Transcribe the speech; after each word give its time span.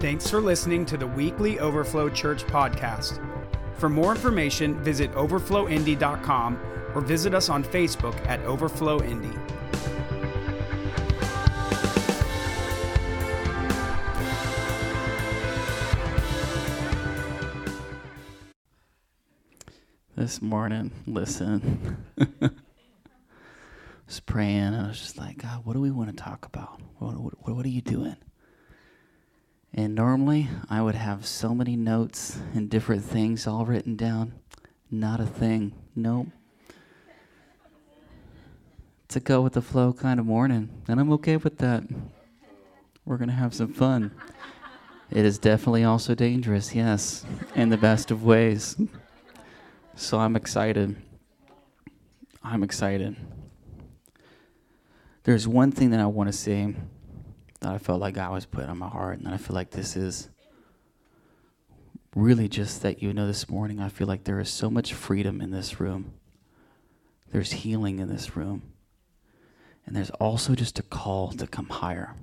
Thanks 0.00 0.30
for 0.30 0.40
listening 0.40 0.86
to 0.86 0.96
the 0.96 1.08
weekly 1.08 1.58
Overflow 1.58 2.08
Church 2.08 2.44
podcast. 2.46 3.20
For 3.78 3.88
more 3.88 4.14
information, 4.14 4.80
visit 4.84 5.10
overflowindy.com 5.10 6.56
or 6.94 7.00
visit 7.00 7.34
us 7.34 7.48
on 7.48 7.64
Facebook 7.64 8.14
at 8.28 8.38
Overflow 8.42 9.02
Indy. 9.02 9.36
This 20.14 20.40
morning, 20.40 20.92
listen. 21.08 22.04
I 22.40 22.50
was 24.06 24.20
praying 24.20 24.58
and 24.58 24.76
I 24.76 24.88
was 24.88 25.00
just 25.00 25.18
like, 25.18 25.38
God, 25.38 25.64
what 25.64 25.72
do 25.72 25.80
we 25.80 25.90
want 25.90 26.10
to 26.10 26.16
talk 26.16 26.46
about? 26.46 26.80
What, 26.98 27.18
what, 27.18 27.56
what 27.56 27.66
are 27.66 27.68
you 27.68 27.82
doing? 27.82 28.14
And 29.78 29.94
normally 29.94 30.48
I 30.68 30.82
would 30.82 30.96
have 30.96 31.24
so 31.24 31.54
many 31.54 31.76
notes 31.76 32.36
and 32.52 32.68
different 32.68 33.04
things 33.04 33.46
all 33.46 33.64
written 33.64 33.94
down. 33.94 34.32
Not 34.90 35.20
a 35.20 35.24
thing. 35.24 35.72
Nope. 35.94 36.26
It's 39.04 39.14
a 39.14 39.20
go 39.20 39.40
with 39.40 39.52
the 39.52 39.62
flow 39.62 39.92
kind 39.92 40.18
of 40.18 40.26
morning. 40.26 40.68
And 40.88 40.98
I'm 40.98 41.12
okay 41.12 41.36
with 41.36 41.58
that. 41.58 41.84
We're 43.04 43.18
going 43.18 43.28
to 43.28 43.36
have 43.36 43.54
some 43.54 43.72
fun. 43.72 44.10
It 45.12 45.24
is 45.24 45.38
definitely 45.38 45.84
also 45.84 46.12
dangerous, 46.12 46.74
yes, 46.74 47.24
in 47.54 47.68
the 47.68 47.76
best 47.76 48.10
of 48.10 48.24
ways. 48.24 48.76
So 49.94 50.18
I'm 50.18 50.34
excited. 50.34 50.96
I'm 52.42 52.64
excited. 52.64 53.14
There's 55.22 55.46
one 55.46 55.70
thing 55.70 55.90
that 55.90 56.00
I 56.00 56.06
want 56.06 56.28
to 56.28 56.36
say 56.36 56.74
that 57.60 57.72
I 57.72 57.78
felt 57.78 58.00
like 58.00 58.14
God 58.14 58.32
was 58.32 58.46
put 58.46 58.68
on 58.68 58.78
my 58.78 58.88
heart, 58.88 59.18
and 59.18 59.28
I 59.28 59.36
feel 59.36 59.54
like 59.54 59.70
this 59.70 59.96
is 59.96 60.28
really 62.14 62.48
just 62.48 62.82
that 62.82 63.02
you 63.02 63.12
know 63.12 63.26
this 63.26 63.48
morning. 63.48 63.80
I 63.80 63.88
feel 63.88 64.06
like 64.06 64.24
there 64.24 64.40
is 64.40 64.50
so 64.50 64.70
much 64.70 64.92
freedom 64.92 65.40
in 65.40 65.50
this 65.50 65.80
room. 65.80 66.14
There's 67.32 67.52
healing 67.52 67.98
in 67.98 68.08
this 68.08 68.36
room. 68.36 68.62
And 69.86 69.96
there's 69.96 70.10
also 70.10 70.54
just 70.54 70.78
a 70.78 70.82
call 70.82 71.32
to 71.32 71.46
come 71.46 71.68
higher. 71.68 72.14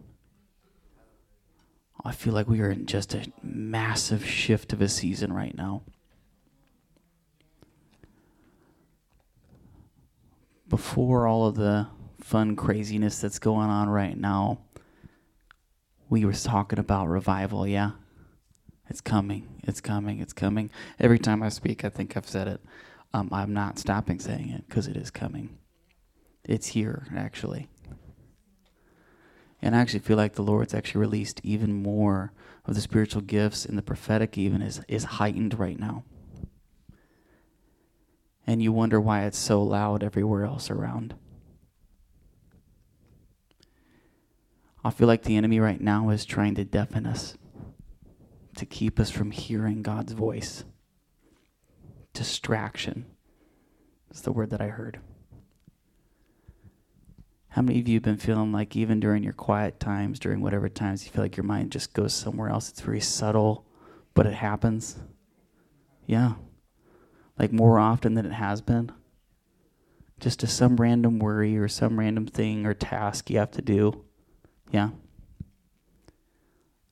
I 2.03 2.11
feel 2.11 2.33
like 2.33 2.47
we 2.47 2.61
are 2.61 2.69
in 2.69 2.85
just 2.85 3.15
a 3.15 3.25
massive 3.41 4.25
shift 4.25 4.73
of 4.73 4.81
a 4.81 4.89
season 4.89 5.33
right 5.33 5.55
now. 5.55 5.81
Before 10.67 11.27
all 11.27 11.47
of 11.47 11.55
the 11.55 11.87
fun 12.21 12.55
craziness 12.55 13.19
that's 13.19 13.39
going 13.39 13.69
on 13.69 13.89
right 13.89 14.17
now, 14.17 14.64
we 16.09 16.25
were 16.25 16.33
talking 16.33 16.79
about 16.79 17.07
revival, 17.07 17.67
yeah? 17.67 17.91
It's 18.87 19.01
coming, 19.01 19.61
it's 19.63 19.81
coming, 19.81 20.19
it's 20.19 20.33
coming. 20.33 20.69
Every 20.99 21.17
time 21.17 21.41
I 21.41 21.49
speak, 21.49 21.83
I 21.83 21.89
think 21.89 22.15
I've 22.15 22.27
said 22.27 22.47
it. 22.47 22.61
Um, 23.13 23.29
I'm 23.31 23.53
not 23.53 23.79
stopping 23.79 24.19
saying 24.19 24.49
it 24.49 24.67
because 24.67 24.87
it 24.87 24.97
is 24.97 25.09
coming. 25.09 25.57
It's 26.43 26.67
here, 26.67 27.07
actually. 27.15 27.67
And 29.61 29.75
I 29.75 29.79
actually 29.79 29.99
feel 29.99 30.17
like 30.17 30.33
the 30.33 30.43
Lord's 30.43 30.73
actually 30.73 31.01
released 31.01 31.41
even 31.43 31.81
more 31.81 32.31
of 32.65 32.75
the 32.75 32.81
spiritual 32.81 33.21
gifts 33.21 33.65
and 33.65 33.77
the 33.77 33.81
prophetic, 33.81 34.37
even 34.37 34.61
is, 34.61 34.81
is 34.87 35.03
heightened 35.05 35.57
right 35.57 35.79
now. 35.79 36.03
And 38.45 38.61
you 38.61 38.71
wonder 38.71 39.01
why 39.01 39.23
it's 39.23 39.39
so 39.39 39.63
loud 39.63 40.03
everywhere 40.03 40.45
else 40.45 40.69
around. 40.69 41.15
I 44.85 44.91
feel 44.91 45.07
like 45.07 45.23
the 45.23 45.35
enemy 45.35 45.59
right 45.59 45.81
now 45.81 46.11
is 46.11 46.25
trying 46.25 46.53
to 46.55 46.63
deafen 46.63 47.07
us, 47.07 47.35
to 48.55 48.67
keep 48.67 48.99
us 48.99 49.09
from 49.09 49.31
hearing 49.31 49.81
God's 49.81 50.13
voice. 50.13 50.63
Distraction 52.13 53.07
is 54.13 54.21
the 54.21 54.31
word 54.31 54.51
that 54.51 54.61
I 54.61 54.67
heard. 54.67 54.99
How 57.47 57.63
many 57.63 57.79
of 57.79 57.87
you 57.87 57.95
have 57.95 58.03
been 58.03 58.17
feeling 58.17 58.51
like 58.51 58.75
even 58.75 58.99
during 58.99 59.23
your 59.23 59.33
quiet 59.33 59.79
times, 59.79 60.19
during 60.19 60.39
whatever 60.41 60.69
times 60.69 61.03
you 61.03 61.11
feel 61.11 61.23
like 61.23 61.35
your 61.35 61.45
mind 61.45 61.71
just 61.71 61.95
goes 61.95 62.13
somewhere 62.13 62.49
else? 62.49 62.69
It's 62.69 62.81
very 62.81 63.01
subtle, 63.01 63.65
but 64.13 64.27
it 64.27 64.35
happens. 64.35 64.99
Yeah. 66.05 66.33
Like 67.39 67.51
more 67.51 67.79
often 67.79 68.13
than 68.13 68.27
it 68.27 68.33
has 68.33 68.61
been. 68.61 68.91
Just 70.19 70.41
to 70.41 70.47
some 70.47 70.75
random 70.75 71.17
worry 71.17 71.57
or 71.57 71.67
some 71.67 71.97
random 71.97 72.27
thing 72.27 72.67
or 72.67 72.75
task 72.75 73.31
you 73.31 73.39
have 73.39 73.49
to 73.51 73.63
do. 73.63 74.05
Yeah? 74.71 74.89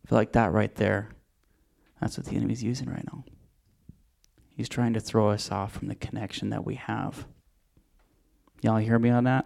I 0.06 0.10
feel 0.10 0.18
like 0.18 0.34
that 0.34 0.52
right 0.52 0.74
there, 0.76 1.10
that's 2.00 2.18
what 2.18 2.28
the 2.28 2.36
enemy's 2.36 2.64
using 2.64 2.90
right 2.90 3.06
now. 3.06 3.24
He's 4.56 4.70
trying 4.70 4.94
to 4.94 5.00
throw 5.00 5.30
us 5.30 5.52
off 5.52 5.74
from 5.74 5.88
the 5.88 5.96
connection 5.96 6.50
that 6.50 6.66
we 6.66 6.76
have. 6.76 7.26
Y'all 8.62 8.78
hear 8.78 9.00
me 9.00 9.10
on 9.10 9.24
that? 9.24 9.46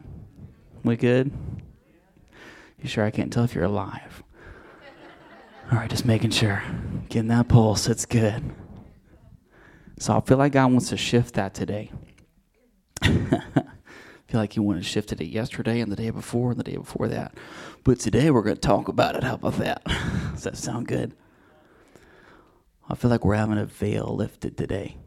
We 0.83 0.95
good? 0.95 1.31
You 2.81 2.89
sure 2.89 3.05
I 3.05 3.11
can't 3.11 3.31
tell 3.31 3.43
if 3.43 3.55
you're 3.55 3.63
alive? 3.63 4.23
All 5.71 5.77
right, 5.77 5.89
just 5.89 6.05
making 6.05 6.31
sure. 6.31 6.63
Getting 7.09 7.29
that 7.29 7.47
pulse, 7.47 7.87
it's 7.87 8.05
good. 8.05 8.43
So 9.99 10.15
I 10.15 10.21
feel 10.21 10.37
like 10.37 10.51
God 10.51 10.71
wants 10.71 10.89
to 10.89 10.97
shift 10.97 11.35
that 11.35 11.53
today. 11.53 11.91
feel 14.27 14.41
like 14.41 14.53
he 14.53 14.59
wanted 14.59 14.83
to 14.83 14.89
shift 14.89 15.11
it 15.13 15.25
yesterday 15.25 15.79
and 15.79 15.91
the 15.91 15.95
day 15.95 16.09
before 16.09 16.51
and 16.51 16.59
the 16.59 16.63
day 16.63 16.75
before 16.75 17.07
that. 17.07 17.33
But 17.83 17.99
today 17.99 18.29
we're 18.29 18.41
going 18.41 18.57
to 18.57 18.61
talk 18.61 18.89
about 18.89 19.15
it. 19.15 19.23
How 19.23 19.35
about 19.35 19.57
that? 19.57 19.83
Does 20.33 20.43
that 20.43 20.57
sound 20.57 20.87
good? 20.87 21.15
I 22.89 22.95
feel 22.95 23.09
like 23.09 23.23
we're 23.23 23.35
having 23.35 23.57
a 23.57 23.65
veil 23.65 24.13
lifted 24.15 24.57
today. 24.57 24.97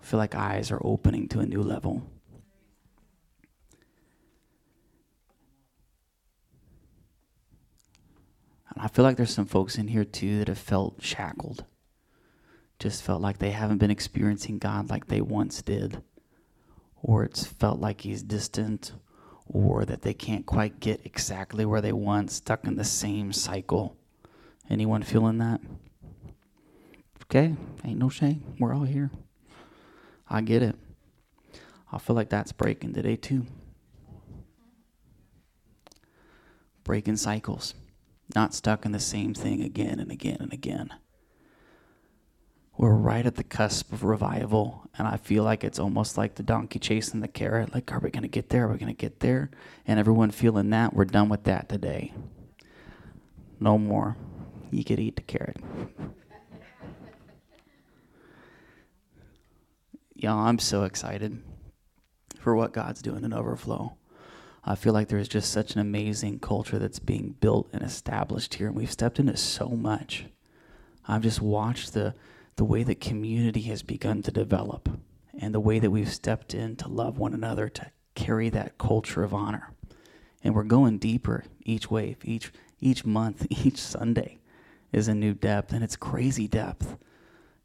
I 0.00 0.04
feel 0.04 0.18
like 0.18 0.34
eyes 0.34 0.70
are 0.70 0.80
opening 0.82 1.28
to 1.28 1.40
a 1.40 1.46
new 1.46 1.62
level. 1.62 2.10
And 8.68 8.84
I 8.84 8.88
feel 8.88 9.04
like 9.04 9.16
there's 9.16 9.34
some 9.34 9.46
folks 9.46 9.78
in 9.78 9.88
here 9.88 10.04
too 10.04 10.38
that 10.38 10.48
have 10.48 10.58
felt 10.58 11.02
shackled. 11.02 11.64
Just 12.78 13.02
felt 13.02 13.22
like 13.22 13.38
they 13.38 13.50
haven't 13.50 13.78
been 13.78 13.90
experiencing 13.90 14.58
God 14.58 14.90
like 14.90 15.06
they 15.06 15.20
once 15.20 15.60
did 15.62 16.02
or 17.02 17.24
it's 17.24 17.46
felt 17.46 17.80
like 17.80 18.02
he's 18.02 18.22
distant, 18.22 18.92
or 19.46 19.84
that 19.84 20.02
they 20.02 20.14
can't 20.14 20.46
quite 20.46 20.80
get 20.80 21.00
exactly 21.04 21.64
where 21.64 21.80
they 21.80 21.92
want, 21.92 22.30
stuck 22.30 22.66
in 22.66 22.76
the 22.76 22.84
same 22.84 23.32
cycle. 23.32 23.96
Anyone 24.68 25.02
feeling 25.02 25.38
that? 25.38 25.60
Okay, 27.24 27.56
ain't 27.84 27.98
no 27.98 28.08
shame. 28.08 28.54
We're 28.58 28.74
all 28.74 28.84
here. 28.84 29.10
I 30.28 30.40
get 30.42 30.62
it. 30.62 30.76
I 31.92 31.98
feel 31.98 32.14
like 32.14 32.28
that's 32.28 32.52
breaking 32.52 32.94
today 32.94 33.16
too. 33.16 33.46
Breaking 36.84 37.16
cycles, 37.16 37.74
not 38.34 38.54
stuck 38.54 38.84
in 38.84 38.92
the 38.92 39.00
same 39.00 39.34
thing 39.34 39.62
again 39.62 39.98
and 40.00 40.10
again 40.10 40.38
and 40.40 40.52
again 40.52 40.90
we're 42.80 42.94
right 42.94 43.26
at 43.26 43.34
the 43.34 43.44
cusp 43.44 43.92
of 43.92 44.02
revival 44.02 44.88
and 44.96 45.06
i 45.06 45.18
feel 45.18 45.44
like 45.44 45.62
it's 45.62 45.78
almost 45.78 46.16
like 46.16 46.36
the 46.36 46.42
donkey 46.42 46.78
chasing 46.78 47.20
the 47.20 47.28
carrot 47.28 47.74
like 47.74 47.92
are 47.92 47.98
we 47.98 48.08
going 48.10 48.22
to 48.22 48.28
get 48.28 48.48
there? 48.48 48.64
Are 48.64 48.72
we 48.72 48.78
going 48.78 48.94
to 48.94 48.94
get 48.94 49.20
there? 49.20 49.50
And 49.86 50.00
everyone 50.00 50.30
feeling 50.30 50.70
that 50.70 50.94
we're 50.94 51.04
done 51.04 51.28
with 51.28 51.44
that 51.44 51.68
today. 51.68 52.14
No 53.60 53.76
more. 53.76 54.16
You 54.70 54.82
could 54.82 54.98
eat 54.98 55.16
the 55.16 55.22
carrot. 55.22 55.58
Y'all 60.14 60.46
i'm 60.46 60.58
so 60.58 60.84
excited 60.84 61.42
for 62.38 62.54
what 62.56 62.72
god's 62.72 63.02
doing 63.02 63.24
in 63.24 63.34
overflow. 63.34 63.98
I 64.64 64.74
feel 64.74 64.94
like 64.94 65.08
there's 65.08 65.28
just 65.28 65.52
such 65.52 65.74
an 65.74 65.80
amazing 65.80 66.38
culture 66.38 66.78
that's 66.78 66.98
being 66.98 67.36
built 67.40 67.68
and 67.74 67.82
established 67.82 68.54
here 68.54 68.68
and 68.68 68.76
we've 68.76 68.90
stepped 68.90 69.18
into 69.18 69.36
so 69.36 69.68
much. 69.68 70.24
I've 71.06 71.22
just 71.22 71.42
watched 71.42 71.92
the 71.92 72.14
the 72.56 72.64
way 72.64 72.82
that 72.82 73.00
community 73.00 73.62
has 73.62 73.82
begun 73.82 74.22
to 74.22 74.30
develop 74.30 74.88
and 75.38 75.54
the 75.54 75.60
way 75.60 75.78
that 75.78 75.90
we've 75.90 76.12
stepped 76.12 76.54
in 76.54 76.76
to 76.76 76.88
love 76.88 77.18
one 77.18 77.32
another, 77.32 77.68
to 77.68 77.90
carry 78.14 78.50
that 78.50 78.78
culture 78.78 79.22
of 79.22 79.32
honor. 79.32 79.72
And 80.42 80.54
we're 80.54 80.64
going 80.64 80.98
deeper 80.98 81.44
each 81.64 81.90
wave, 81.90 82.18
each 82.24 82.52
each 82.80 83.04
month, 83.04 83.46
each 83.50 83.78
Sunday 83.78 84.40
is 84.92 85.08
a 85.08 85.14
new 85.14 85.34
depth, 85.34 85.72
and 85.72 85.84
it's 85.84 85.96
crazy 85.96 86.48
depth. 86.48 86.96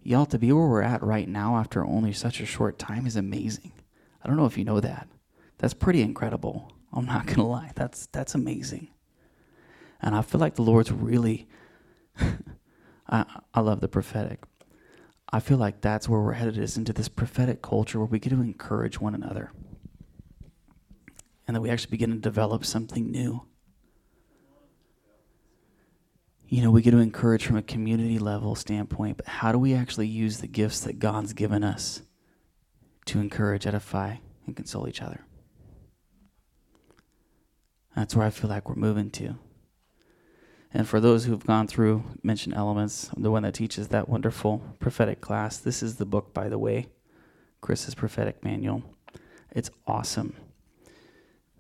Y'all, 0.03 0.25
to 0.27 0.37
be 0.37 0.51
where 0.51 0.67
we're 0.67 0.81
at 0.81 1.01
right 1.01 1.27
now 1.27 1.57
after 1.57 1.83
only 1.83 2.13
such 2.13 2.39
a 2.39 2.45
short 2.45 2.77
time 2.77 3.07
is 3.07 3.15
amazing. 3.15 3.71
I 4.23 4.27
don't 4.27 4.38
know 4.38 4.45
if 4.45 4.57
you 4.57 4.63
know 4.63 4.79
that. 4.79 5.07
That's 5.57 5.73
pretty 5.73 6.01
incredible. 6.01 6.71
I'm 6.93 7.05
not 7.05 7.25
gonna 7.25 7.47
lie. 7.47 7.71
That's 7.75 8.07
that's 8.07 8.35
amazing. 8.35 8.89
And 10.01 10.15
I 10.15 10.21
feel 10.21 10.39
like 10.39 10.55
the 10.55 10.61
Lord's 10.61 10.91
really 10.91 11.47
I, 13.07 13.25
I 13.53 13.59
love 13.61 13.81
the 13.81 13.88
prophetic. 13.88 14.43
I 15.30 15.39
feel 15.39 15.57
like 15.57 15.81
that's 15.81 16.07
where 16.07 16.22
we're 16.22 16.33
headed 16.33 16.57
is 16.57 16.77
into 16.77 16.94
this 16.94 17.10
prophetic 17.10 17.62
culture 17.62 18.00
where 18.00 18.07
we 18.07 18.19
get 18.19 18.30
to 18.30 18.42
encourage 18.42 19.01
one 19.01 19.16
another. 19.16 19.51
And 21.48 21.56
that 21.56 21.62
we 21.62 21.69
actually 21.69 21.92
begin 21.92 22.12
to 22.12 22.18
develop 22.18 22.66
something 22.66 23.12
new. 23.12 23.45
you 26.48 26.62
know, 26.62 26.72
we 26.72 26.81
get 26.81 26.92
to 26.92 27.00
encourage 27.00 27.45
from 27.45 27.57
a 27.57 27.62
community 27.62 28.19
level 28.19 28.56
standpoint, 28.56 29.18
but 29.18 29.27
how 29.27 29.51
do 29.51 29.57
we 29.57 29.74
actually 29.74 30.07
use 30.07 30.39
the 30.39 30.48
gifts 30.48 30.81
that 30.81 31.00
God's 31.00 31.33
given 31.33 31.63
us 31.63 32.01
to 33.06 33.19
encourage, 33.19 33.66
edify, 33.66 34.18
and 34.45 34.56
console 34.56 34.88
each 34.88 35.01
other? 35.01 35.25
That's 37.95 38.16
where 38.16 38.27
I 38.27 38.30
feel 38.30 38.50
like 38.50 38.69
we're 38.69 38.75
moving 38.75 39.10
to. 39.12 39.38
And 40.75 40.86
for 40.86 41.00
those 41.00 41.24
who've 41.24 41.45
gone 41.45 41.68
through 41.68 42.04
Mention 42.22 42.54
Elements, 42.54 43.10
I'm 43.16 43.24
the 43.24 43.31
one 43.31 43.44
that 43.44 43.54
teaches 43.54 43.88
that 43.88 44.10
wonderful 44.10 44.62
prophetic 44.77 45.22
class. 45.22 45.56
This 45.56 45.81
is 45.81 45.95
the 45.95 46.06
book, 46.06 46.33
by 46.33 46.50
the 46.50 46.60
way, 46.60 46.88
Chris's 47.62 47.95
prophetic 47.95 48.44
manual. 48.44 48.83
It's 49.51 49.69
awesome. 49.88 50.36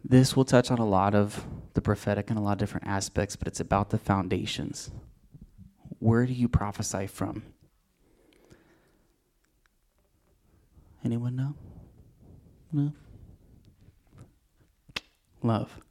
This 0.03 0.35
will 0.35 0.43
touch 0.43 0.69
on 0.69 0.79
a 0.79 0.85
lot 0.85 1.15
of 1.15 1.45
the 1.75 1.81
prophetic 1.81 2.29
and 2.29 2.37
a 2.37 2.41
lot 2.41 2.51
of 2.51 2.57
different 2.57 2.87
aspects, 2.87 3.37
but 3.37 3.47
it's 3.47 3.61
about 3.61 3.89
the 3.89 3.97
foundations. 3.97 4.91
Where 5.99 6.25
do 6.25 6.33
you 6.33 6.49
prophesy 6.49 7.07
from? 7.07 7.43
Anyone 11.05 11.37
know? 11.37 11.55
No? 12.73 12.91
Love. 15.41 15.84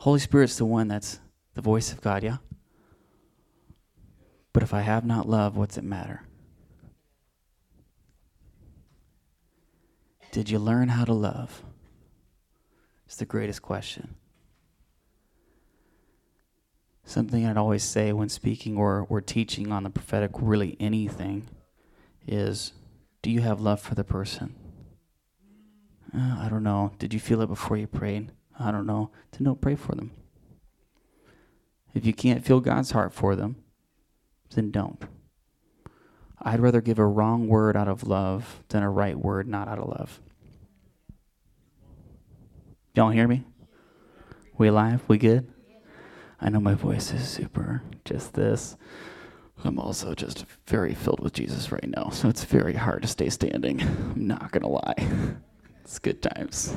Holy 0.00 0.18
Spirit's 0.18 0.56
the 0.56 0.64
one 0.64 0.88
that's 0.88 1.20
the 1.52 1.60
voice 1.60 1.92
of 1.92 2.00
God, 2.00 2.22
yeah? 2.22 2.38
But 4.54 4.62
if 4.62 4.72
I 4.72 4.80
have 4.80 5.04
not 5.04 5.28
love, 5.28 5.58
what's 5.58 5.76
it 5.76 5.84
matter? 5.84 6.22
Did 10.32 10.48
you 10.48 10.58
learn 10.58 10.88
how 10.88 11.04
to 11.04 11.12
love? 11.12 11.62
It's 13.04 13.16
the 13.16 13.26
greatest 13.26 13.60
question. 13.60 14.14
Something 17.04 17.44
I'd 17.44 17.58
always 17.58 17.84
say 17.84 18.14
when 18.14 18.30
speaking 18.30 18.78
or, 18.78 19.06
or 19.10 19.20
teaching 19.20 19.70
on 19.70 19.82
the 19.82 19.90
prophetic, 19.90 20.30
really 20.34 20.78
anything, 20.80 21.46
is 22.26 22.72
do 23.20 23.30
you 23.30 23.42
have 23.42 23.60
love 23.60 23.82
for 23.82 23.94
the 23.94 24.04
person? 24.04 24.54
Uh, 26.16 26.38
I 26.40 26.48
don't 26.48 26.62
know. 26.62 26.92
Did 26.98 27.12
you 27.12 27.20
feel 27.20 27.42
it 27.42 27.48
before 27.48 27.76
you 27.76 27.86
prayed? 27.86 28.32
I 28.60 28.70
don't 28.70 28.86
know. 28.86 29.10
to 29.32 29.42
don't 29.42 29.60
pray 29.60 29.74
for 29.74 29.94
them. 29.94 30.12
If 31.94 32.04
you 32.04 32.12
can't 32.12 32.44
feel 32.44 32.60
God's 32.60 32.90
heart 32.90 33.12
for 33.12 33.34
them, 33.34 33.56
then 34.54 34.70
don't. 34.70 35.02
I'd 36.42 36.60
rather 36.60 36.80
give 36.80 36.98
a 36.98 37.06
wrong 37.06 37.48
word 37.48 37.76
out 37.76 37.88
of 37.88 38.06
love 38.06 38.62
than 38.68 38.82
a 38.82 38.90
right 38.90 39.18
word 39.18 39.48
not 39.48 39.68
out 39.68 39.78
of 39.78 39.88
love. 39.88 40.20
Y'all 42.94 43.10
hear 43.10 43.28
me? 43.28 43.44
We 44.56 44.68
alive? 44.68 45.02
We 45.08 45.18
good? 45.18 45.50
I 46.40 46.48
know 46.50 46.60
my 46.60 46.74
voice 46.74 47.12
is 47.12 47.26
super 47.28 47.82
just 48.04 48.34
this. 48.34 48.76
I'm 49.62 49.78
also 49.78 50.14
just 50.14 50.46
very 50.66 50.94
filled 50.94 51.20
with 51.20 51.34
Jesus 51.34 51.70
right 51.70 51.88
now, 51.88 52.08
so 52.10 52.28
it's 52.28 52.44
very 52.44 52.74
hard 52.74 53.02
to 53.02 53.08
stay 53.08 53.28
standing. 53.28 53.80
I'm 53.82 54.26
not 54.26 54.50
going 54.52 54.62
to 54.62 54.68
lie. 54.68 55.36
It's 55.82 55.98
good 55.98 56.22
times. 56.22 56.76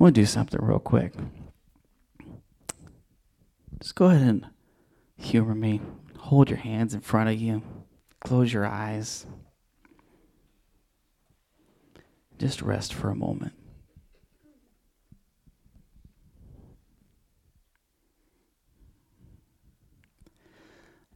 I 0.00 0.04
want 0.04 0.14
to 0.14 0.22
do 0.22 0.26
something 0.26 0.58
real 0.62 0.78
quick. 0.78 1.12
Just 3.82 3.94
go 3.94 4.06
ahead 4.06 4.22
and 4.22 4.46
humor 5.18 5.54
me. 5.54 5.82
Hold 6.16 6.48
your 6.48 6.58
hands 6.58 6.94
in 6.94 7.02
front 7.02 7.28
of 7.28 7.34
you. 7.34 7.62
Close 8.18 8.50
your 8.50 8.64
eyes. 8.64 9.26
Just 12.38 12.62
rest 12.62 12.94
for 12.94 13.10
a 13.10 13.14
moment. 13.14 13.52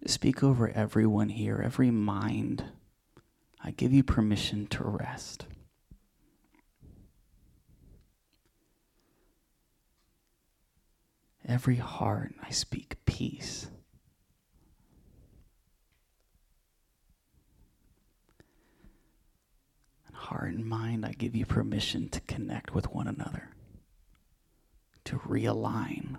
Speak 0.06 0.42
over 0.42 0.68
everyone 0.68 1.30
here, 1.30 1.58
every 1.64 1.90
mind. 1.90 2.66
I 3.62 3.70
give 3.70 3.94
you 3.94 4.02
permission 4.02 4.66
to 4.66 4.84
rest. 4.84 5.46
Every 11.46 11.76
heart, 11.76 12.34
I 12.42 12.50
speak 12.50 12.96
peace. 13.04 13.68
And 20.06 20.16
heart 20.16 20.54
and 20.54 20.64
mind, 20.64 21.04
I 21.04 21.12
give 21.12 21.36
you 21.36 21.44
permission 21.44 22.08
to 22.10 22.20
connect 22.22 22.74
with 22.74 22.90
one 22.90 23.08
another, 23.08 23.50
to 25.04 25.18
realign. 25.18 26.16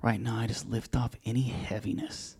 Right 0.00 0.20
now, 0.20 0.36
I 0.36 0.46
just 0.46 0.68
lift 0.68 0.94
off 0.94 1.16
any 1.24 1.42
heaviness. 1.42 2.36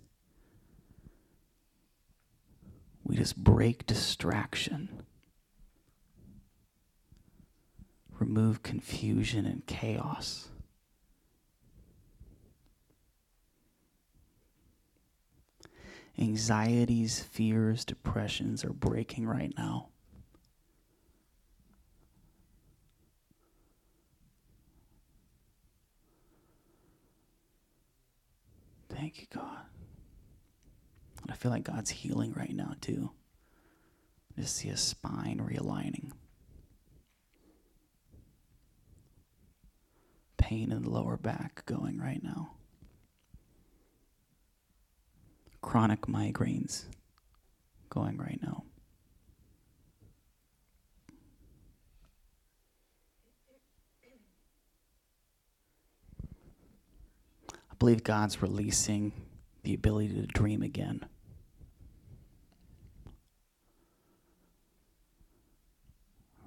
We 3.03 3.17
just 3.17 3.37
break 3.37 3.87
distraction, 3.87 5.03
remove 8.19 8.63
confusion 8.63 9.47
and 9.47 9.67
chaos. 9.67 10.49
Anxieties, 16.19 17.21
fears, 17.21 17.85
depressions 17.85 18.65
are 18.65 18.73
breaking 18.73 19.27
right 19.27 19.53
now. 19.57 19.89
Thank 28.89 29.21
you, 29.21 29.27
God. 29.35 29.67
And 31.23 31.31
I 31.31 31.35
feel 31.35 31.51
like 31.51 31.65
God's 31.65 31.91
healing 31.91 32.33
right 32.33 32.55
now, 32.55 32.75
too. 32.81 33.11
I 34.37 34.41
just 34.41 34.57
see 34.57 34.71
a 34.71 34.77
spine 34.77 35.39
realigning. 35.39 36.13
Pain 40.47 40.71
in 40.71 40.83
the 40.83 40.91
lower 40.91 41.17
back 41.17 41.67
going 41.67 41.99
right 41.99 42.23
now. 42.23 42.53
Chronic 45.61 46.03
migraines 46.03 46.85
going 47.91 48.17
right 48.17 48.39
now. 48.41 48.63
I 57.51 57.75
believe 57.81 58.05
God's 58.05 58.41
releasing 58.41 59.11
the 59.65 59.75
ability 59.75 60.15
to 60.15 60.27
dream 60.29 60.63
again. 60.63 61.07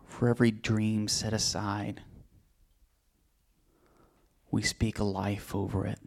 For 0.07 0.29
every 0.29 0.51
dream 0.51 1.09
set 1.09 1.33
aside, 1.33 1.99
we 4.51 4.61
speak 4.61 4.99
a 4.99 5.03
life 5.03 5.55
over 5.55 5.85
it. 5.85 5.99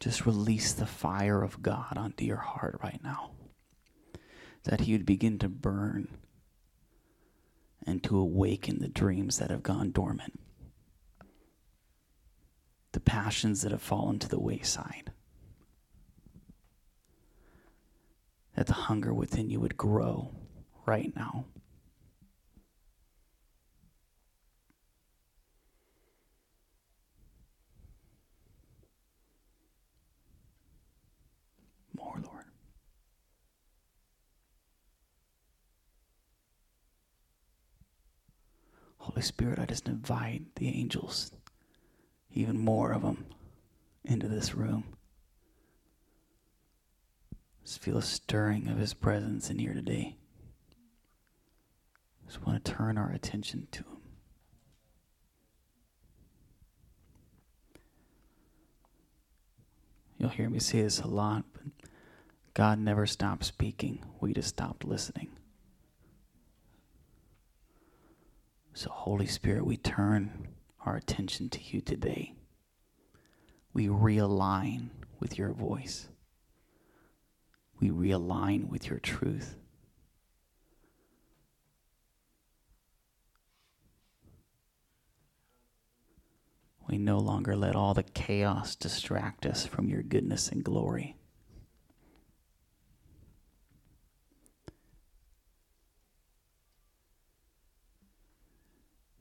Just 0.00 0.26
release 0.26 0.72
the 0.72 0.86
fire 0.86 1.42
of 1.42 1.62
God 1.62 1.96
onto 1.96 2.24
your 2.24 2.36
heart 2.36 2.78
right 2.82 3.00
now. 3.02 3.30
That 4.64 4.80
He 4.80 4.92
would 4.92 5.06
begin 5.06 5.38
to 5.38 5.48
burn 5.48 6.08
and 7.86 8.02
to 8.04 8.18
awaken 8.18 8.80
the 8.80 8.88
dreams 8.88 9.38
that 9.38 9.50
have 9.50 9.62
gone 9.62 9.90
dormant 9.90 10.38
the 12.94 13.00
passions 13.00 13.62
that 13.62 13.72
have 13.72 13.82
fallen 13.82 14.20
to 14.20 14.28
the 14.28 14.38
wayside. 14.38 15.10
That 18.54 18.68
the 18.68 18.72
hunger 18.72 19.12
within 19.12 19.50
you 19.50 19.58
would 19.58 19.76
grow 19.76 20.30
right 20.86 21.12
now. 21.16 21.44
More, 31.98 32.20
Lord. 32.24 32.44
Holy 38.98 39.13
Spirit, 39.24 39.58
I 39.58 39.66
just 39.66 39.88
invite 39.88 40.54
the 40.56 40.68
angels 40.68 41.32
even 42.32 42.58
more 42.58 42.92
of 42.92 43.02
them 43.02 43.26
into 44.04 44.28
this 44.28 44.54
room. 44.54 44.84
Just 47.64 47.80
feel 47.80 47.96
a 47.96 48.02
stirring 48.02 48.68
of 48.68 48.78
His 48.78 48.94
presence 48.94 49.50
in 49.50 49.58
here 49.58 49.72
today. 49.72 50.16
Just 52.26 52.46
want 52.46 52.64
to 52.64 52.72
turn 52.72 52.98
our 52.98 53.10
attention 53.10 53.68
to 53.72 53.78
Him. 53.78 53.86
You'll 60.18 60.30
hear 60.30 60.48
me 60.48 60.58
say 60.58 60.82
this 60.82 61.00
a 61.00 61.06
lot, 61.06 61.44
but 61.52 61.64
God 62.54 62.78
never 62.78 63.06
stopped 63.06 63.44
speaking, 63.44 64.04
we 64.20 64.32
just 64.32 64.48
stopped 64.48 64.84
listening. 64.84 65.28
So, 68.76 68.90
Holy 68.90 69.26
Spirit, 69.26 69.64
we 69.64 69.76
turn 69.76 70.48
our 70.84 70.96
attention 70.96 71.48
to 71.50 71.60
you 71.62 71.80
today. 71.80 72.34
We 73.72 73.86
realign 73.86 74.88
with 75.20 75.38
your 75.38 75.52
voice, 75.52 76.08
we 77.80 77.90
realign 77.90 78.68
with 78.68 78.90
your 78.90 78.98
truth. 78.98 79.56
We 86.88 86.98
no 86.98 87.18
longer 87.18 87.56
let 87.56 87.76
all 87.76 87.94
the 87.94 88.02
chaos 88.02 88.74
distract 88.74 89.46
us 89.46 89.64
from 89.64 89.88
your 89.88 90.02
goodness 90.02 90.48
and 90.48 90.62
glory. 90.62 91.16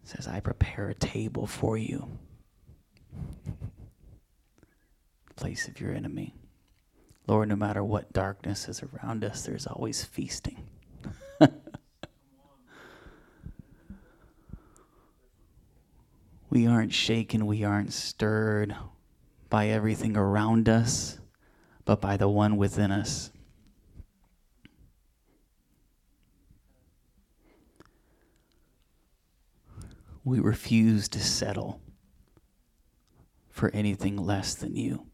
Says, 0.03 0.27
I 0.27 0.39
prepare 0.39 0.89
a 0.89 0.93
table 0.93 1.48
for 1.48 1.77
you, 1.77 2.07
place 5.36 5.67
of 5.67 5.79
your 5.79 5.93
enemy. 5.93 6.36
Lord, 7.27 7.50
no 7.50 7.55
matter 7.55 7.83
what 7.83 8.13
darkness 8.13 8.67
is 8.67 8.83
around 8.83 9.24
us, 9.24 9.45
there's 9.45 9.67
always 9.67 10.03
feasting. 10.03 10.67
We 16.53 16.67
aren't 16.67 16.93
shaken, 16.93 17.48
we 17.48 17.63
aren't 17.63 17.93
stirred 17.93 18.75
by 19.50 19.69
everything 19.69 20.15
around 20.15 20.69
us, 20.69 21.17
but 21.83 22.00
by 22.00 22.15
the 22.15 22.29
one 22.29 22.57
within 22.57 22.91
us. 22.91 23.31
We 30.24 30.39
refuse 30.39 31.10
to 31.10 31.20
settle 31.20 31.82
for 33.50 33.70
anything 33.72 34.18
less 34.18 34.56
than 34.56 34.75
you. 34.75 35.08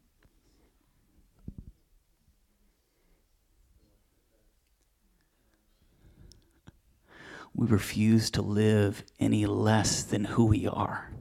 We 7.56 7.68
refuse 7.68 8.30
to 8.32 8.42
live 8.42 9.04
any 9.20 9.46
less 9.46 10.04
than 10.04 10.24
who 10.26 10.46
we 10.46 10.68
are 10.68 11.12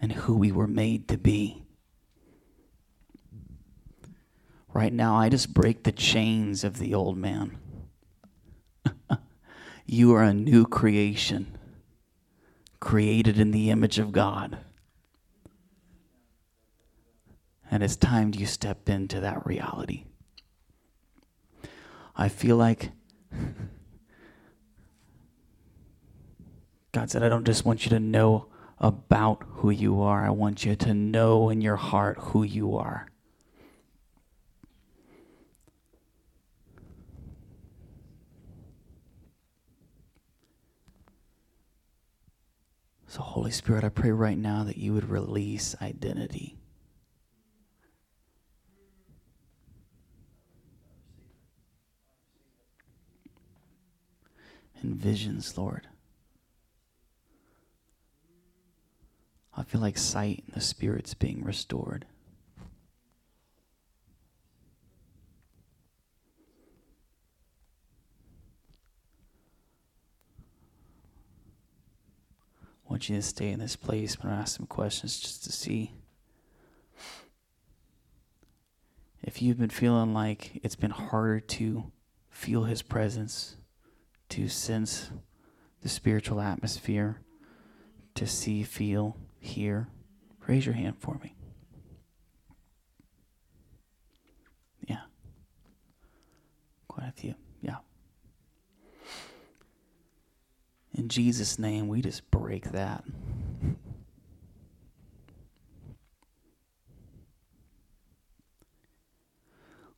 and 0.00 0.12
who 0.12 0.36
we 0.36 0.52
were 0.52 0.68
made 0.68 1.08
to 1.08 1.18
be. 1.18 1.64
Right 4.72 4.92
now, 4.92 5.16
I 5.16 5.28
just 5.28 5.52
break 5.52 5.82
the 5.82 5.92
chains 5.92 6.62
of 6.62 6.78
the 6.78 6.94
old 6.94 7.18
man. 7.18 7.58
you 9.86 10.14
are 10.14 10.22
a 10.22 10.32
new 10.32 10.64
creation, 10.64 11.57
created 12.80 13.38
in 13.38 13.50
the 13.50 13.70
image 13.70 13.98
of 13.98 14.12
God. 14.12 14.58
And 17.70 17.82
it's 17.82 17.96
time 17.96 18.32
you 18.34 18.46
step 18.46 18.88
into 18.88 19.20
that 19.20 19.44
reality. 19.46 20.04
I 22.16 22.28
feel 22.28 22.56
like 22.56 22.90
God 26.92 27.10
said, 27.10 27.22
I 27.22 27.28
don't 27.28 27.44
just 27.44 27.64
want 27.64 27.84
you 27.84 27.90
to 27.90 28.00
know 28.00 28.46
about 28.78 29.44
who 29.46 29.70
you 29.70 30.00
are. 30.00 30.24
I 30.24 30.30
want 30.30 30.64
you 30.64 30.74
to 30.76 30.94
know 30.94 31.50
in 31.50 31.60
your 31.60 31.76
heart 31.76 32.18
who 32.18 32.42
you 32.42 32.76
are. 32.76 33.08
So, 43.10 43.22
Holy 43.22 43.50
Spirit, 43.50 43.84
I 43.84 43.88
pray 43.88 44.10
right 44.10 44.36
now 44.36 44.64
that 44.64 44.76
you 44.76 44.92
would 44.92 45.08
release 45.08 45.74
identity. 45.80 46.58
And 54.82 54.94
visions, 54.94 55.56
Lord. 55.56 55.88
I 59.56 59.62
feel 59.62 59.80
like 59.80 59.96
sight 59.96 60.44
and 60.46 60.54
the 60.54 60.60
Spirit's 60.60 61.14
being 61.14 61.42
restored. 61.42 62.04
I 72.60 72.77
want 72.88 73.08
you 73.08 73.16
to 73.16 73.22
stay 73.22 73.50
in 73.50 73.58
this 73.58 73.76
place. 73.76 74.16
Going 74.16 74.34
to 74.34 74.40
ask 74.40 74.56
some 74.56 74.66
questions 74.66 75.20
just 75.20 75.44
to 75.44 75.52
see 75.52 75.92
if 79.22 79.42
you've 79.42 79.58
been 79.58 79.68
feeling 79.68 80.14
like 80.14 80.60
it's 80.62 80.76
been 80.76 80.90
harder 80.90 81.40
to 81.40 81.92
feel 82.30 82.64
His 82.64 82.82
presence, 82.82 83.56
to 84.30 84.48
sense 84.48 85.10
the 85.82 85.88
spiritual 85.88 86.40
atmosphere, 86.40 87.20
to 88.14 88.26
see, 88.26 88.62
feel 88.62 89.16
hear, 89.38 89.88
Raise 90.48 90.64
your 90.64 90.74
hand 90.74 90.96
for 90.98 91.20
me. 91.22 91.34
Yeah. 94.86 95.02
Quite 96.88 97.08
a 97.08 97.12
few. 97.12 97.34
Yeah. 97.60 97.76
In 100.98 101.08
Jesus' 101.08 101.58
name, 101.58 101.88
we 101.88 102.02
just 102.02 102.30
break 102.30 102.72
that. 102.72 103.04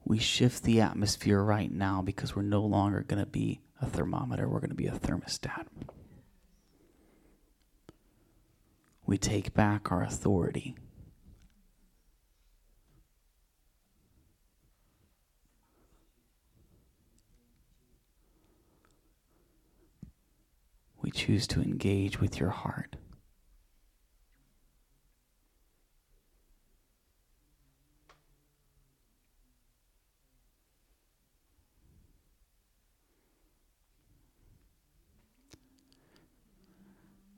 We 0.04 0.19
shift 0.19 0.62
the 0.62 0.80
atmosphere 0.80 1.42
right 1.42 1.73
now 1.73 2.02
because 2.02 2.37
we're 2.37 2.42
no 2.42 2.62
longer 2.62 3.02
going 3.02 3.25
to 3.25 3.28
be 3.28 3.61
a 3.80 3.87
thermometer, 3.87 4.49
we're 4.49 4.61
going 4.61 4.71
to 4.71 4.76
be 4.76 4.87
a 4.87 4.92
thermostat. 4.92 5.66
we 9.11 9.19
take 9.19 9.52
back 9.54 9.90
our 9.90 10.04
authority. 10.04 10.76
We 21.02 21.11
choose 21.11 21.47
to 21.49 21.62
engage 21.62 22.21
with 22.21 22.38
your 22.38 22.50
heart. 22.50 22.97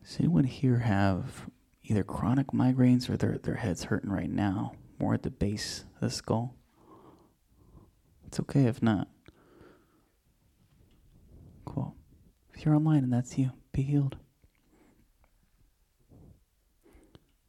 Does 0.02 0.18
anyone 0.18 0.44
here 0.44 0.80
have 0.80 1.46
either 1.84 2.04
chronic 2.04 2.48
migraines 2.48 3.08
or 3.08 3.16
their, 3.16 3.38
their 3.38 3.56
head's 3.56 3.84
hurting 3.84 4.10
right 4.10 4.30
now, 4.30 4.72
more 4.98 5.14
at 5.14 5.22
the 5.22 5.30
base 5.30 5.84
of 5.96 6.00
the 6.00 6.10
skull. 6.10 6.54
It's 8.26 8.40
okay 8.40 8.64
if 8.66 8.82
not. 8.82 9.08
Cool. 11.64 11.94
You're 12.64 12.76
online 12.76 13.02
and 13.02 13.12
that's 13.12 13.36
you, 13.36 13.50
be 13.72 13.82
healed. 13.82 14.16